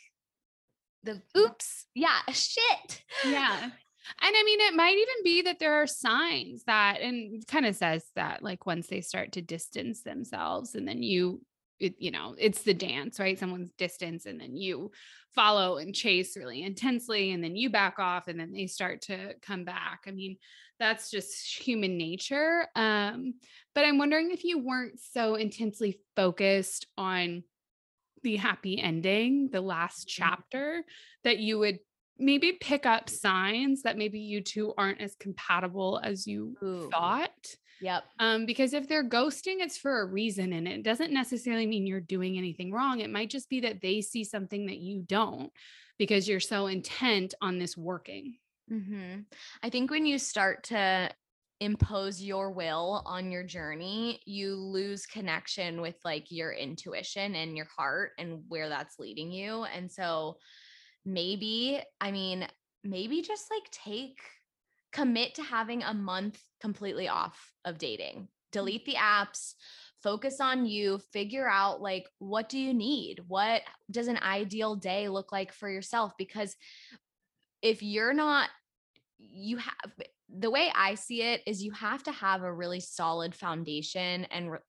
[1.03, 3.03] the oops, yeah, shit.
[3.25, 3.69] Yeah.
[4.21, 7.75] And I mean, it might even be that there are signs that, and kind of
[7.75, 11.41] says that, like once they start to distance themselves, and then you,
[11.79, 13.39] it, you know, it's the dance, right?
[13.39, 14.91] Someone's distance, and then you
[15.33, 19.33] follow and chase really intensely, and then you back off, and then they start to
[19.41, 20.01] come back.
[20.07, 20.37] I mean,
[20.79, 22.67] that's just human nature.
[22.75, 23.35] Um,
[23.75, 27.43] but I'm wondering if you weren't so intensely focused on
[28.23, 30.29] the happy ending, the last Mm-hmm.
[30.29, 30.83] chapter,
[31.23, 31.79] that you would
[32.17, 36.89] maybe pick up signs that maybe you two aren't as compatible as you Ooh.
[36.91, 37.55] thought.
[37.79, 38.11] Yep.
[38.19, 42.01] Um, because if they're ghosting, it's for a reason, and it doesn't necessarily mean you're
[42.01, 42.99] doing anything wrong.
[42.99, 45.53] It might just be that they see something that you don't
[45.97, 48.37] because you're so intent on this working.
[48.69, 49.21] hmm
[49.63, 51.11] I think when you start to
[51.59, 57.65] impose your will on your journey, you lose connection with like your intuition and your
[57.65, 59.63] heart and where that's leading you.
[59.63, 60.37] And so
[61.05, 62.47] maybe, I mean,
[62.83, 64.19] maybe just like take
[64.91, 68.15] commit to having a month completely off of dating.
[68.15, 68.27] Mm.
[68.51, 69.53] Delete the apps,
[70.01, 73.21] focus on you, figure out like what do you need?
[73.27, 76.55] What does an ideal day look like for yourself because
[77.61, 78.49] if you're not
[79.19, 79.75] you have
[80.29, 84.51] the way I see it is you have to have a really solid foundation and
[84.51, 84.59] re-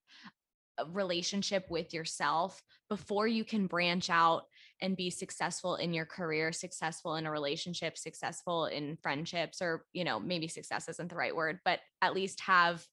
[0.89, 4.45] relationship with yourself before you can branch out
[4.83, 10.05] and be successful in your career, successful in a relationship, successful in friendships, or, you
[10.05, 12.85] know, maybe success isn't the right word, but at least have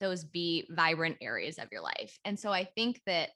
[0.00, 2.18] those be vibrant areas of your life.
[2.24, 3.30] And so I think that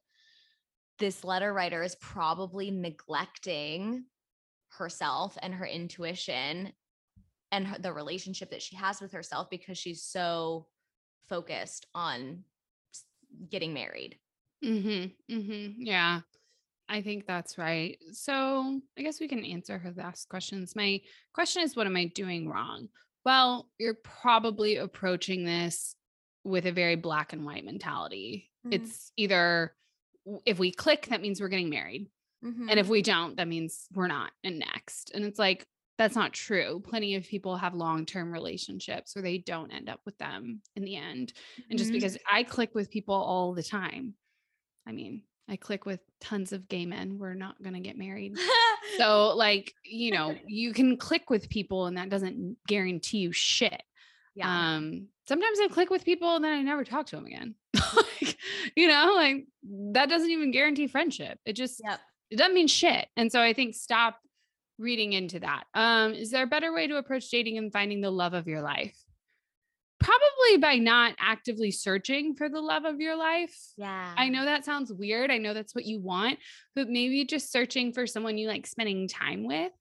[0.98, 4.04] this letter writer is probably neglecting
[4.70, 6.72] herself and her intuition
[7.52, 10.66] and her, the relationship that she has with herself because she's so
[11.28, 12.44] focused on
[13.48, 14.18] getting married.
[14.64, 15.34] Mm-hmm.
[15.34, 15.82] Mm-hmm.
[15.82, 16.20] Yeah.
[16.88, 17.98] I think that's right.
[18.12, 20.74] So I guess we can answer her last questions.
[20.74, 21.00] My
[21.34, 22.88] question is, what am I doing wrong?
[23.24, 25.94] Well, you're probably approaching this
[26.44, 28.50] with a very black and white mentality.
[28.66, 28.74] Mhm.
[28.74, 29.74] It's either
[30.46, 32.10] if we click, that means we're getting married.
[32.70, 34.30] And if we don't, that means we're not.
[34.44, 35.10] And next.
[35.12, 35.66] And it's like,
[35.98, 36.80] that's not true.
[36.88, 40.84] Plenty of people have long term relationships where they don't end up with them in
[40.84, 41.32] the end.
[41.68, 41.94] And just Mhm.
[41.94, 44.14] because I click with people all the time,
[44.86, 47.18] I mean, I click with tons of gay men.
[47.18, 48.36] We're not going to get married.
[48.96, 53.82] So, like, you know, you can click with people and that doesn't guarantee you shit.
[54.34, 54.76] yeah.
[54.76, 57.54] Um, sometimes I click with people and then I never talk to them again.
[57.74, 58.38] like,
[58.74, 59.46] you know, like
[59.92, 61.38] that doesn't even guarantee friendship.
[61.44, 62.00] It just yep.
[62.30, 63.08] it doesn't mean shit.
[63.16, 64.18] And so I think stop
[64.78, 65.64] reading into that.
[65.74, 68.62] Um, is there a better way to approach dating and finding the love of your
[68.62, 68.96] life?
[70.00, 73.56] Probably by not actively searching for the love of your life.
[73.76, 74.14] Yeah.
[74.16, 75.30] I know that sounds weird.
[75.30, 76.38] I know that's what you want,
[76.76, 79.72] but maybe just searching for someone you like spending time with.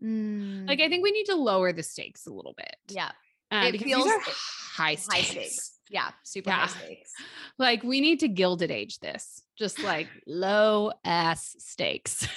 [0.00, 2.74] Like, I think we need to lower the stakes a little bit.
[2.88, 3.10] Mm, yeah.
[3.50, 5.14] Uh, it feels- high stakes.
[5.14, 5.78] High stakes.
[5.90, 6.10] Yeah.
[6.22, 6.56] Super Yeah.
[6.56, 7.12] high stakes.
[7.58, 12.28] Like, we need to gilded age this, just like low ass stakes.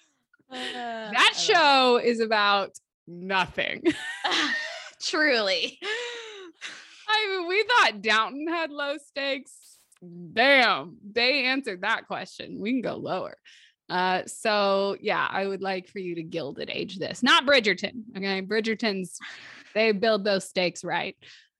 [0.50, 2.70] that show is about
[3.08, 3.82] nothing.
[5.02, 5.78] Truly.
[7.48, 9.78] We thought Downton had low stakes.
[10.32, 12.60] Damn, they answered that question.
[12.60, 13.36] We can go lower.
[13.90, 18.02] Uh, so yeah, I would like for you to gilded age this, not Bridgerton.
[18.16, 19.18] Okay, Bridgerton's
[19.74, 21.16] they build those stakes right.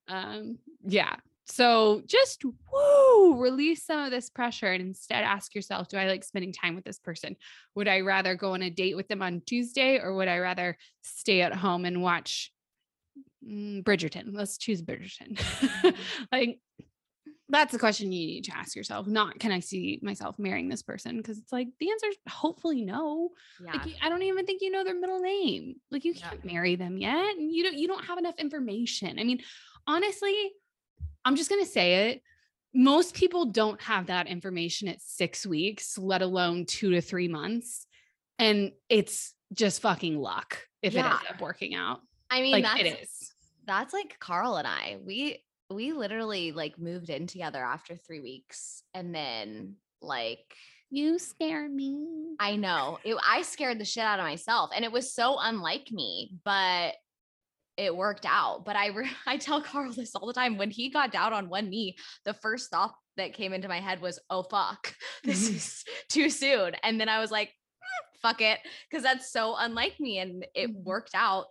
[0.08, 1.16] Um, yeah.
[1.46, 6.22] So just woo, release some of this pressure and instead ask yourself, do I like
[6.22, 7.36] spending time with this person?
[7.74, 10.76] Would I rather go on a date with them on Tuesday or would I rather
[11.02, 12.52] stay at home and watch
[13.48, 14.30] Mm, Bridgerton?
[14.32, 15.36] Let's choose Bridgerton.
[15.36, 15.88] Mm-hmm.
[16.32, 16.58] like
[17.50, 19.06] that's the question you need to ask yourself.
[19.06, 21.16] Not can I see myself marrying this person?
[21.16, 23.30] Because it's like the answer is hopefully no.
[23.64, 23.72] Yeah.
[23.72, 25.76] Like I don't even think you know their middle name.
[25.90, 27.36] Like you can't marry them yet.
[27.36, 29.18] And you don't you don't have enough information.
[29.18, 29.40] I mean,
[29.86, 30.52] honestly,
[31.24, 32.22] I'm just gonna say it.
[32.74, 37.86] Most people don't have that information at six weeks, let alone two to three months.
[38.38, 42.00] And it's just fucking luck if it ends up working out.
[42.30, 43.32] I mean, Like it is.
[43.68, 44.98] That's like Carl and I.
[45.04, 50.54] We we literally like moved in together after three weeks, and then like
[50.90, 52.34] You scare me.
[52.40, 55.90] I know it, I scared the shit out of myself, and it was so unlike
[55.92, 56.94] me, but
[57.76, 58.64] it worked out.
[58.64, 60.56] But I re- I tell Carl this all the time.
[60.58, 64.00] When he got down on one knee, the first thought that came into my head
[64.00, 65.54] was, "Oh fuck, this Mhm.
[65.56, 67.52] is too soon," and then I was like,
[67.82, 70.84] "Hmm, "Fuck it," because that's so unlike me, and it Mhm.
[70.84, 71.46] worked out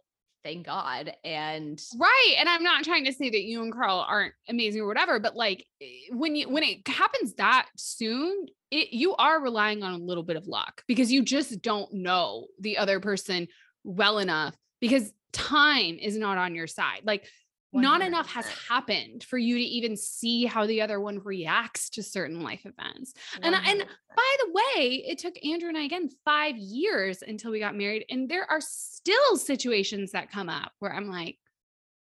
[0.47, 1.13] thank God.
[1.25, 2.35] And right.
[2.39, 5.35] And I'm not trying to say that you and Carl aren't amazing or whatever, but
[5.35, 9.97] like eh, when you when it happens that soon, it you are relying on a
[9.97, 13.47] little bit of luck because you just don't know the other person
[13.83, 17.01] well enough because time is not on your side.
[17.03, 17.27] Like
[17.75, 17.81] 100%.
[17.81, 22.03] not enough has happened for you to even see how the other one reacts to
[22.03, 23.13] certain life events.
[23.35, 23.45] 100%.
[23.45, 23.79] And and
[24.15, 28.05] by the way, it took Andrew and I again 5 years until we got married
[28.09, 31.37] and there are still situations that come up where I'm like,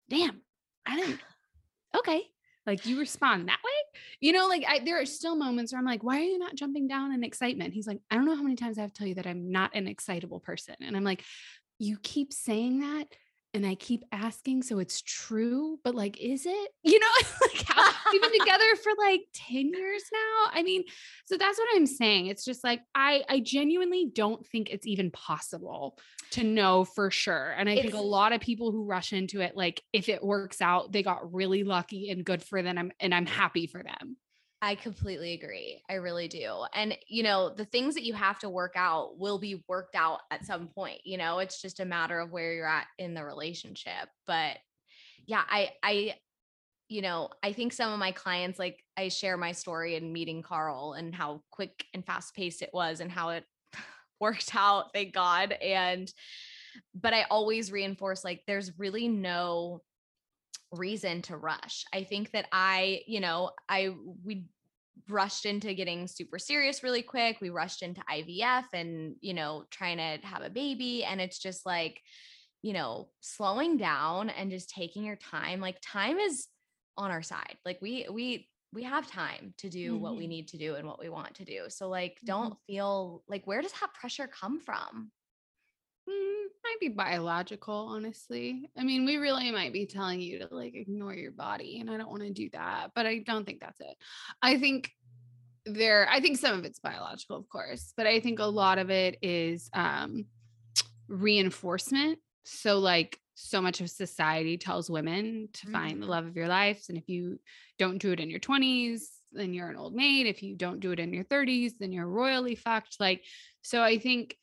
[0.10, 0.42] "Damn,
[0.86, 1.20] I didn't
[1.98, 2.24] okay,
[2.68, 5.86] like you respond that way you know like I, there are still moments where i'm
[5.86, 8.44] like why are you not jumping down in excitement he's like i don't know how
[8.44, 11.04] many times i have to tell you that i'm not an excitable person and i'm
[11.04, 11.24] like
[11.80, 13.06] you keep saying that
[13.54, 16.70] and I keep asking, so it's true, but like, is it?
[16.84, 17.08] You know,
[17.42, 20.52] like how we've been together for like 10 years now.
[20.54, 20.84] I mean,
[21.26, 22.28] so that's what I'm saying.
[22.28, 25.98] It's just like I I genuinely don't think it's even possible
[26.32, 27.54] to know for sure.
[27.58, 30.24] And I it's, think a lot of people who rush into it, like if it
[30.24, 32.92] works out, they got really lucky and good for them.
[33.00, 34.18] And I'm happy for them.
[34.62, 35.84] I completely agree.
[35.88, 36.64] I really do.
[36.74, 40.22] And, you know, the things that you have to work out will be worked out
[40.32, 41.02] at some point.
[41.04, 44.10] You know, it's just a matter of where you're at in the relationship.
[44.26, 44.58] But
[45.28, 46.16] yeah, I, I,
[46.90, 50.42] you know, I think some of my clients, like I share my story in meeting
[50.42, 53.44] Carl and how quick and fast paced it was and how it
[54.20, 55.52] worked out, thank God.
[55.52, 56.12] And,
[56.96, 59.82] but I always reinforce like there's really no
[60.72, 61.86] reason to rush.
[61.94, 64.48] I think that I, you know, I we
[65.10, 67.38] rushed into getting super serious really quick.
[67.40, 71.66] We rushed into IVF and, you know, trying to have a baby and it's just
[71.66, 72.02] like,
[72.62, 75.62] you know, slowing down and just taking your time.
[75.62, 76.48] Like time is
[76.98, 77.58] on our side.
[77.66, 80.02] Like we we we have time to do mm-hmm.
[80.02, 80.30] what we mm-hmm.
[80.30, 81.66] need to do and what we want to do.
[81.70, 82.74] So like don't mm-hmm.
[82.74, 85.12] feel like where does that pressure come from?
[86.10, 88.70] Mm, might be biological, honestly.
[88.78, 91.98] I mean, we really might be telling you to like ignore your body, and I
[91.98, 93.96] don't want to do that, but I don't think that's it.
[94.42, 94.92] I think
[95.66, 98.90] there, I think some of it's biological, of course, but I think a lot of
[98.90, 100.26] it is um,
[101.08, 102.20] reinforcement.
[102.46, 105.74] So, like, so much of society tells women to mm-hmm.
[105.74, 106.12] find the mm-hmm.
[106.12, 106.86] love of your life.
[106.90, 107.40] And if you
[107.78, 110.26] don't do it in your 20s, then you're an old maid.
[110.26, 112.98] If you don't do it in your 30s, then you're royally fucked.
[113.00, 113.24] Like,
[113.62, 114.38] so I think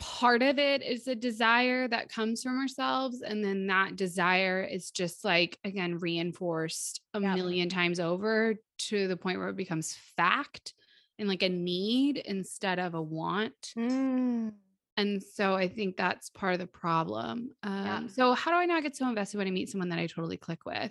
[0.00, 4.90] part of it is a desire that comes from ourselves and then that desire is
[4.90, 7.34] just like again reinforced a yeah.
[7.34, 10.72] million times over to the point where it becomes fact
[11.18, 14.50] and like a need instead of a want mm.
[14.96, 18.06] and so i think that's part of the problem um, yeah.
[18.06, 20.38] so how do i not get so invested when i meet someone that i totally
[20.38, 20.90] click with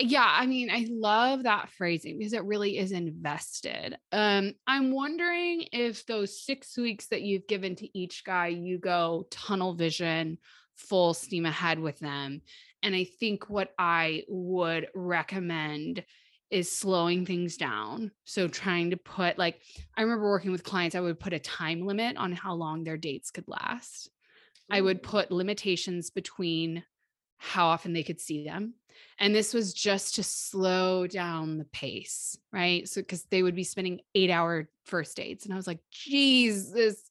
[0.00, 3.96] yeah i mean i love that phrasing because it really is invested.
[4.12, 9.26] Um i'm wondering if those six weeks that you've given to each guy you go
[9.30, 10.38] tunnel vision
[10.76, 12.42] full steam ahead with them.
[12.82, 16.04] And i think what i would recommend
[16.50, 18.10] is slowing things down.
[18.24, 19.60] So trying to put like
[19.96, 22.96] i remember working with clients i would put a time limit on how long their
[22.96, 24.10] dates could last.
[24.72, 26.84] I would put limitations between
[27.38, 28.74] how often they could see them
[29.18, 32.88] and this was just to slow down the pace, right?
[32.88, 35.44] So, because they would be spending eight hour first dates.
[35.44, 37.10] And I was like, Jesus this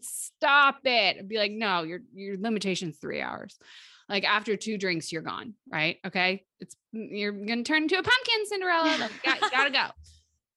[0.00, 1.16] stop it.
[1.18, 3.58] I'd be like, no, your your limitation's three hours.
[4.08, 5.98] Like after two drinks, you're gone, right?
[6.06, 6.44] Okay.
[6.60, 8.96] It's mm, you're gonna turn into a pumpkin, Cinderella.
[8.98, 9.86] Like, got, gotta go.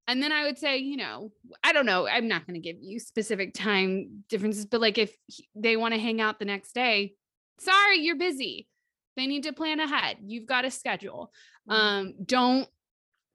[0.08, 1.32] And then I would say, you know,
[1.64, 2.08] I don't know.
[2.08, 5.14] I'm not going to give you specific time differences, but like if
[5.54, 7.16] they want to hang out the next day,
[7.60, 8.70] sorry, you're busy
[9.18, 10.18] they need to plan ahead.
[10.26, 11.34] You've got a schedule.
[11.70, 11.82] Mm-hmm.
[11.82, 12.70] Um, don't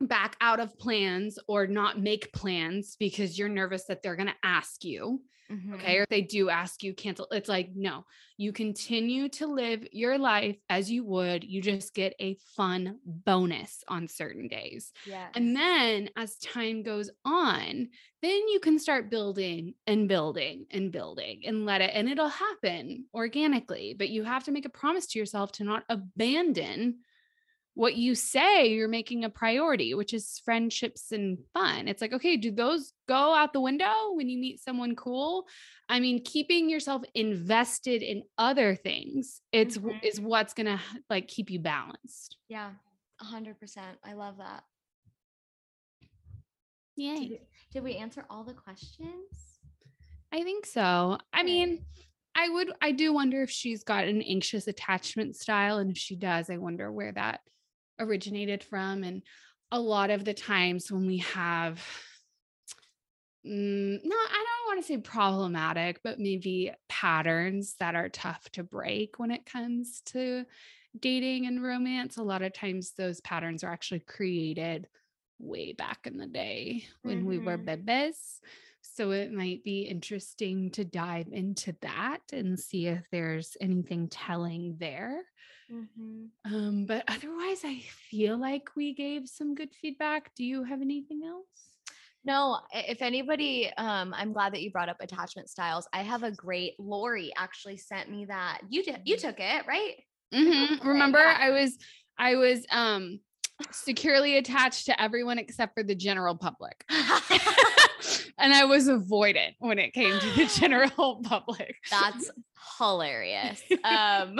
[0.01, 4.35] back out of plans or not make plans because you're nervous that they're going to
[4.43, 5.21] ask you.
[5.53, 5.75] Mm-hmm.
[5.75, 5.99] Okay.
[5.99, 7.27] Or if they do ask you, cancel.
[7.31, 8.05] It's like, no,
[8.39, 11.45] you continue to live your life as you would.
[11.45, 14.93] You just get a fun bonus on certain days.
[15.07, 15.29] Yeah.
[15.35, 17.89] And then as time goes on,
[18.23, 23.07] then you can start building and building and building and let it, and it'll happen
[23.13, 23.95] organically.
[23.99, 26.99] But you have to make a promise to yourself to not abandon
[27.75, 31.89] what you say you're making a priority, which is friendships and fun.
[31.89, 35.47] It's like, okay, do those go out the window when you meet someone cool?
[35.89, 39.99] I mean, keeping yourself invested in other things, it's mm-hmm.
[40.03, 42.37] is what's going to like keep you balanced.
[42.49, 42.71] Yeah.
[43.23, 43.55] 100%.
[44.05, 44.65] I love that.
[46.97, 47.15] Yeah.
[47.15, 47.39] Did,
[47.73, 49.59] did, we answer all the questions?
[50.31, 51.19] I think so.
[51.33, 51.85] I mean,
[52.35, 56.17] I would I do wonder if she's got an anxious attachment style and if she
[56.17, 57.41] does, I wonder where that
[57.99, 59.05] originated from.
[59.05, 59.23] And
[59.71, 61.83] a lot of the times when we have
[63.47, 68.63] mm, no, I don't want to say problematic, but maybe patterns that are tough to
[68.65, 70.45] break when it comes to
[70.99, 72.17] dating and romance.
[72.17, 74.89] A lot of times those patterns are actually created
[75.39, 77.65] way back in the day when we were Mhm.
[77.65, 78.41] bebés.
[78.83, 84.77] So it might be interesting to dive into that and see if there's anything telling
[84.79, 85.25] there.
[85.73, 86.29] Mhm.
[86.45, 90.35] Um, but otherwise, I feel like we gave some good feedback.
[90.35, 91.47] Do you have anything else?
[92.25, 95.89] No, if anybody, um, I'm glad that you brought up attachment styles.
[95.93, 98.61] I have a great Lori actually sent me that.
[98.69, 99.21] You did, you Mhm.
[99.21, 99.97] took it, right?
[100.33, 100.75] Mhm.
[100.79, 101.37] Okay, Remember, yeah.
[101.41, 101.79] I was
[102.19, 103.21] I was um
[103.73, 106.85] securely attached to everyone except for the general public.
[108.39, 111.77] and I was avoidant when it came to the general public.
[111.91, 112.31] That's
[112.79, 113.63] hilarious.
[113.85, 114.39] Um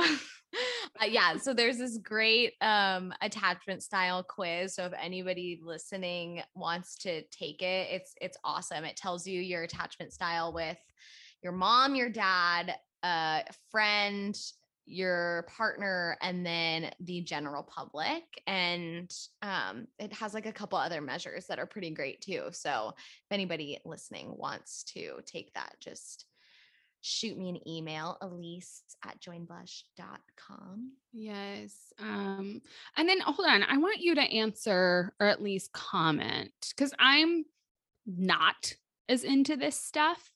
[1.03, 4.75] uh, yeah, so there's this great um attachment style quiz.
[4.75, 8.85] So if anybody listening wants to take it, it's it's awesome.
[8.85, 10.79] It tells you your attachment style with
[11.43, 13.41] your mom, your dad, uh
[13.71, 14.37] friend,
[14.85, 21.01] your partner and then the general public and um it has like a couple other
[21.01, 22.47] measures that are pretty great too.
[22.51, 26.27] So if anybody listening wants to take that just
[27.03, 30.93] shoot me an email, elise at joinblush.com.
[31.13, 31.93] Yes.
[31.99, 32.63] Um,
[32.97, 37.45] and then hold on, I want you to answer or at least comment because I'm
[38.07, 38.75] not
[39.09, 40.31] as into this stuff.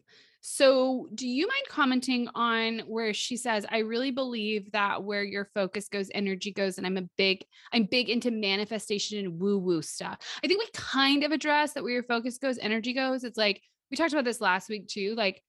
[0.49, 5.51] So, do you mind commenting on where she says, I really believe that where your
[5.55, 10.19] focus goes, energy goes, and I'm a big, I'm big into manifestation and woo-woo stuff.
[10.45, 13.25] I think we kind of address that where your focus goes, energy goes.
[13.25, 13.61] It's like
[13.91, 15.17] we talked about this last week too.
[15.17, 15.43] Like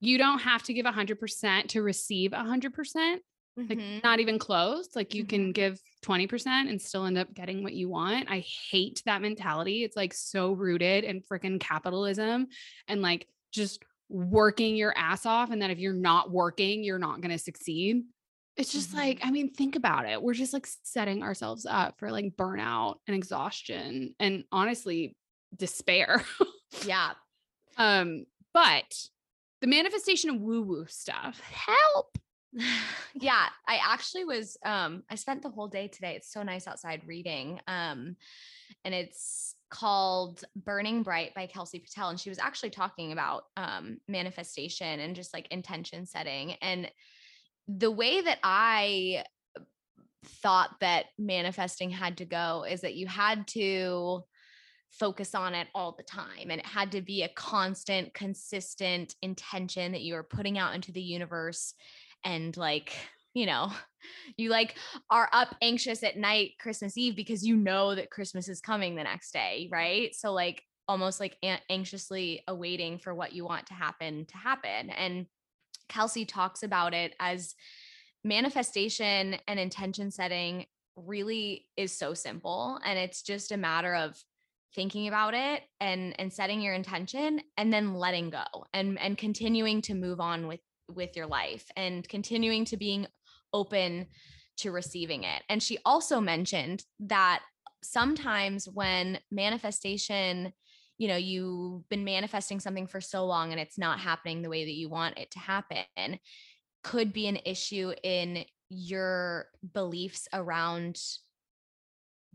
[0.00, 3.22] you don't have to give 100% to receive 100%
[3.56, 4.02] like Mhm.
[4.04, 4.94] not even close.
[4.94, 5.28] Like you Mhm.
[5.28, 8.30] can give 20% and still end up getting what you want.
[8.30, 9.82] I hate that mentality.
[9.82, 12.48] It's like so rooted in freaking capitalism
[12.86, 15.50] and like just working your ass off.
[15.50, 18.04] And that if you're not working, you're not going to succeed.
[18.56, 20.22] It's just like, I mean, think about it.
[20.22, 25.16] We're just like setting ourselves up for like burnout and exhaustion and honestly,
[25.56, 26.24] despair.
[26.86, 27.14] Yeah.
[27.78, 29.08] um, but
[29.60, 32.18] the manifestation of woo-woo stuff, help.
[33.14, 36.14] yeah, I actually was um I spent the whole day today.
[36.16, 37.60] It's so nice outside reading.
[37.66, 38.16] Um
[38.84, 43.98] and it's called Burning Bright by Kelsey Patel and she was actually talking about um
[44.08, 46.90] manifestation and just like intention setting and
[47.68, 49.24] the way that I
[50.24, 54.22] thought that manifesting had to go is that you had to
[54.98, 59.92] focus on it all the time and it had to be a constant consistent intention
[59.92, 61.74] that you were putting out into the universe
[62.24, 62.94] and like
[63.34, 63.70] you know
[64.36, 64.76] you like
[65.10, 69.02] are up anxious at night christmas eve because you know that christmas is coming the
[69.02, 70.14] next day right?
[70.14, 74.90] So like almost like an- anxiously awaiting for what you want to happen to happen
[74.90, 75.26] and
[75.88, 77.54] kelsey talks about it as
[78.24, 80.66] manifestation and intention setting
[80.96, 84.16] really is so simple and it's just a matter of
[84.74, 89.80] thinking about it and and setting your intention and then letting go and and continuing
[89.82, 93.06] to move on with with your life and continuing to being
[93.52, 94.06] open
[94.58, 95.42] to receiving it.
[95.48, 97.42] And she also mentioned that
[97.82, 100.52] sometimes when manifestation
[100.98, 104.64] you know you've been manifesting something for so long and it's not happening the way
[104.64, 106.18] that you want it to happen
[106.82, 110.98] could be an issue in your beliefs around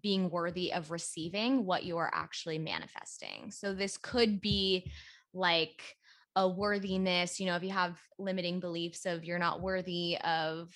[0.02, 3.52] being worthy of receiving what you are actually manifesting.
[3.52, 4.91] So this could be
[5.34, 5.82] like
[6.36, 10.74] a worthiness, you know, if you have limiting beliefs of you're not worthy of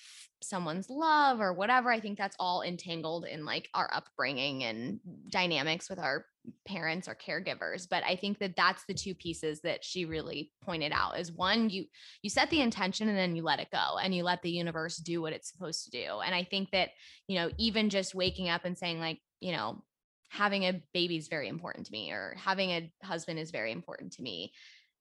[0.48, 5.90] someone's love or whatever, I think that's all entangled in like our upbringing and dynamics
[5.90, 6.26] with our
[6.66, 10.92] parents or caregivers but i think that that's the two pieces that she really pointed
[10.92, 11.84] out is one you
[12.22, 14.96] you set the intention and then you let it go and you let the universe
[14.96, 16.90] do what it's supposed to do and i think that
[17.26, 19.82] you know even just waking up and saying like you know
[20.28, 24.12] having a baby is very important to me or having a husband is very important
[24.12, 24.52] to me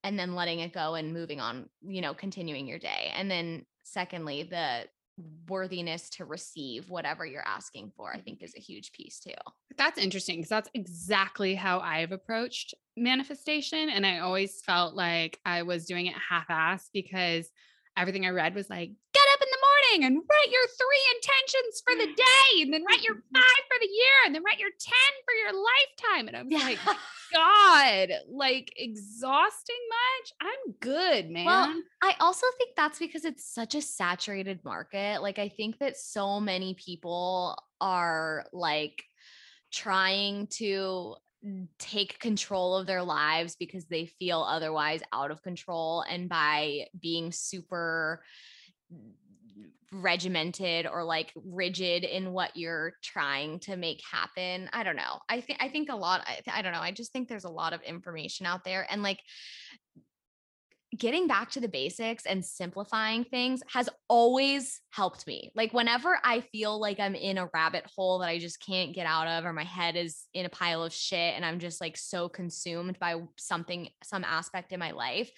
[0.04, 3.66] and then letting it go and moving on you know continuing your day and then
[3.84, 4.84] secondly the
[5.48, 9.32] worthiness to receive whatever you're asking for i think is a huge piece too
[9.78, 13.90] That's interesting because that's exactly how I've approached manifestation.
[13.90, 17.50] And I always felt like I was doing it half assed because
[17.98, 18.92] everything I read was like,
[19.86, 23.78] morning and write your three intentions for the day, and then write your five for
[23.80, 24.94] the year, and then write your 10
[25.26, 26.28] for your lifetime.
[26.28, 26.80] And I was like,
[27.34, 30.34] God, like exhausting much?
[30.42, 31.46] I'm good, man.
[31.46, 35.22] Well, I also think that's because it's such a saturated market.
[35.22, 39.04] Like, I think that so many people are like
[39.72, 41.16] trying to
[41.78, 47.32] take control of their lives because they feel otherwise out of control and by being
[47.32, 48.24] super
[50.02, 54.70] regimented or like rigid in what you're trying to make happen.
[54.74, 55.20] I don't know.
[55.30, 56.82] I think I think a lot I, I don't know.
[56.82, 59.20] I just think there's a lot of information out there and like
[60.98, 65.52] getting back to the basics and simplifying things has always helped me.
[65.56, 69.06] Like whenever I feel like I'm in a rabbit hole that I just can't get
[69.06, 71.98] out of or my head is in a pile of shit and I'm just like
[71.98, 75.32] so consumed by something some aspect in my life,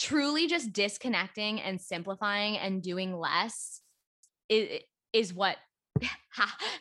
[0.00, 3.82] truly just disconnecting and simplifying and doing less
[4.48, 4.80] is,
[5.12, 5.56] is what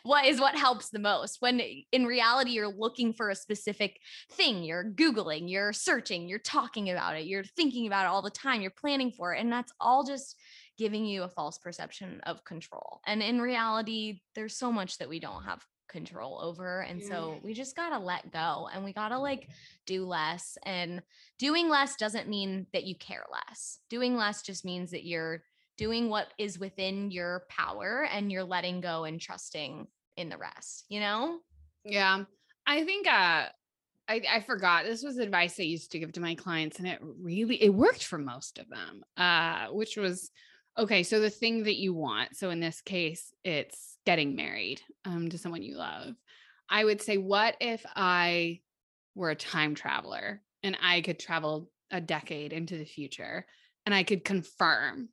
[0.03, 1.37] what is what helps the most.
[1.41, 1.61] When
[1.91, 3.99] in reality you're looking for a specific
[4.31, 8.29] thing you're googling you're searching you're talking about it you're thinking about it all the
[8.29, 10.35] time you're planning for it and that's all just
[10.77, 13.01] giving you a false perception of control.
[13.05, 17.53] And in reality there's so much that we don't have control over and so we
[17.53, 19.49] just got to let go and we got to like
[19.85, 21.01] do less and
[21.37, 25.41] doing less doesn't mean that you care less doing less just means that you're
[25.79, 29.87] doing what is within your power and you're letting go and trusting
[30.17, 31.39] in the rest, you know?
[31.85, 32.25] Yeah.
[32.67, 33.47] I think uh
[34.09, 36.99] I, I forgot this was advice I used to give to my clients and it
[37.01, 39.03] really it worked for most of them.
[39.15, 40.29] Uh which was
[40.77, 42.35] okay, so the thing that you want.
[42.35, 46.15] So in this case, it's getting married um to someone you love.
[46.69, 48.61] I would say what if I
[49.15, 53.45] were a time traveler and I could travel a decade into the future
[53.85, 55.09] and I could confirm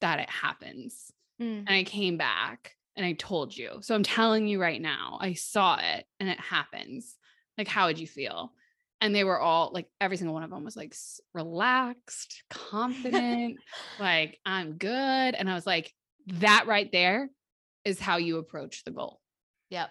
[0.00, 1.12] that it happens.
[1.40, 1.64] Mm.
[1.66, 3.78] And I came back and I told you.
[3.82, 7.16] So I'm telling you right now, I saw it and it happens.
[7.56, 8.52] Like, how would you feel?
[9.00, 10.94] And they were all like, every single one of them was like
[11.34, 13.58] relaxed, confident,
[14.00, 14.88] like, I'm good.
[15.34, 15.92] And I was like,
[16.26, 17.30] that right there
[17.86, 19.20] is how you approach the goal.
[19.70, 19.90] Yep.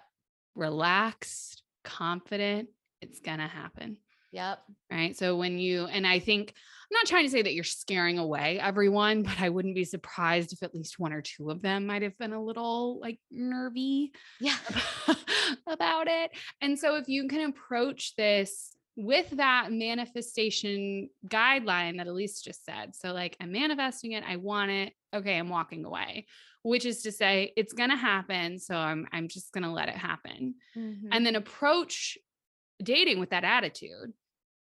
[0.53, 2.67] Relaxed, confident,
[3.01, 3.97] it's going to happen.
[4.33, 4.59] Yep.
[4.91, 5.15] Right.
[5.15, 8.59] So when you, and I think, I'm not trying to say that you're scaring away
[8.59, 12.01] everyone, but I wouldn't be surprised if at least one or two of them might
[12.01, 14.57] have been a little like nervy yeah.
[15.67, 16.31] about it.
[16.59, 22.95] And so if you can approach this with that manifestation guideline that Elise just said.
[22.95, 24.93] So, like, I'm manifesting it, I want it.
[25.13, 26.27] Okay, I'm walking away,
[26.65, 28.59] which is to say, it's going to happen.
[28.59, 30.55] So, I'm, I'm just going to let it happen.
[30.75, 31.07] Mm-hmm.
[31.11, 32.17] And then approach
[32.83, 34.13] dating with that attitude.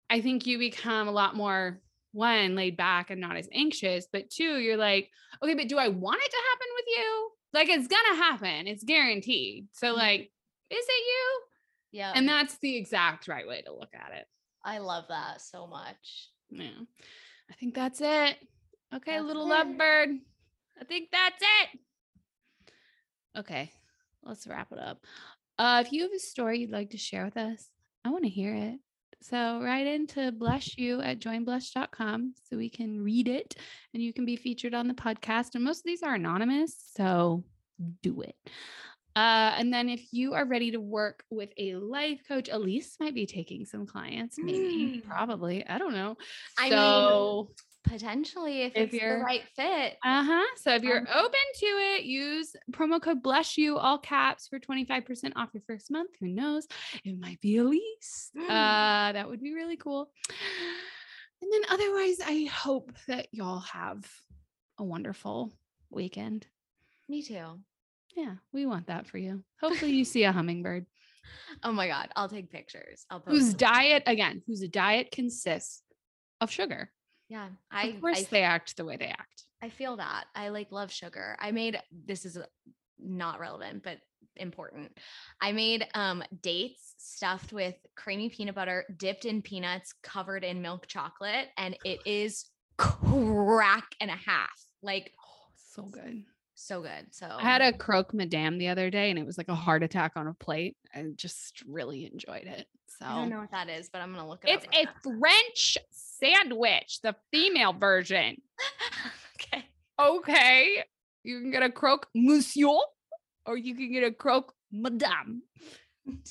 [0.09, 1.81] I think you become a lot more
[2.15, 5.09] one laid back and not as anxious but two you're like
[5.43, 8.85] okay but do i want it to happen with you like it's gonna happen it's
[8.85, 9.97] guaranteed so mm-hmm.
[9.97, 10.31] like
[10.69, 11.41] is it you
[11.91, 14.25] yeah and that's the exact right way to look at it
[14.63, 16.69] i love that so much yeah
[17.51, 18.37] i think that's it
[18.95, 19.53] okay that's little it.
[19.53, 20.17] lovebird
[20.79, 21.79] i think that's it
[23.37, 23.71] okay
[24.23, 25.03] let's wrap it up
[25.59, 27.69] uh if you have a story you'd like to share with us
[28.03, 28.79] i want to hear it
[29.21, 33.55] so write into bless you at joinblush.com so we can read it
[33.93, 35.55] and you can be featured on the podcast.
[35.55, 36.75] And most of these are anonymous.
[36.95, 37.43] So
[38.03, 38.35] do it.
[39.15, 43.15] Uh, and then if you are ready to work with a life coach, Elise might
[43.15, 45.07] be taking some clients, maybe, mm.
[45.07, 45.65] probably.
[45.65, 46.17] I don't know.
[46.59, 47.55] I so, mean,
[47.85, 49.97] potentially if, if it's you're the right fit.
[50.03, 50.45] Uh-huh.
[50.57, 54.59] So if you're um, open to it, use promo code bless you all caps for
[54.59, 56.11] 25% off your first month.
[56.19, 56.67] Who knows?
[57.03, 58.31] It might be Elise.
[58.37, 60.11] Uh that would be really cool.
[61.41, 64.09] And then otherwise, I hope that y'all have
[64.79, 65.53] a wonderful
[65.89, 66.47] weekend.
[67.07, 67.59] Me too.
[68.15, 69.43] Yeah, we want that for you.
[69.61, 70.85] Hopefully you see a hummingbird.
[71.63, 73.05] Oh my god, I'll take pictures.
[73.09, 75.81] I'll whose diet again, whose diet consists
[76.41, 76.91] of sugar.
[77.29, 77.49] Yeah.
[77.71, 79.45] I of course I, they act the way they act.
[79.61, 80.25] I feel that.
[80.35, 81.35] I like love sugar.
[81.39, 82.37] I made this is
[82.99, 83.97] not relevant, but
[84.35, 84.97] important.
[85.41, 90.87] I made um dates stuffed with creamy peanut butter, dipped in peanuts, covered in milk
[90.87, 92.45] chocolate, and it is
[92.77, 94.65] crack and a half.
[94.81, 96.23] Like oh, so good.
[96.55, 97.07] So good.
[97.11, 99.83] So I had a croque madame the other day and it was like a heart
[99.83, 100.77] attack on a plate.
[100.93, 102.65] I just really enjoyed it.
[102.99, 104.71] So I don't know what that is, but I'm gonna look it it's up.
[104.73, 105.19] It's a now.
[105.19, 108.37] French sandwich, the female version.
[109.35, 109.65] okay.
[109.99, 110.83] Okay.
[111.23, 112.79] You can get a croque monsieur
[113.45, 115.41] or you can get a croque madame.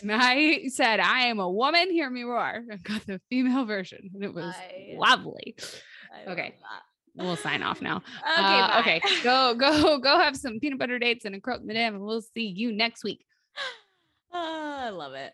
[0.03, 2.65] And I said, I am a woman, hear me roar.
[2.73, 5.57] I got the female version and it was I, lovely.
[6.15, 6.55] I okay.
[7.17, 8.03] We'll sign off now.
[8.39, 8.61] Okay.
[8.61, 9.01] Uh, okay.
[9.23, 12.47] Go, go, go have some peanut butter dates and a croque madame, and we'll see
[12.47, 13.25] you next week.
[14.33, 15.33] Oh, I love it.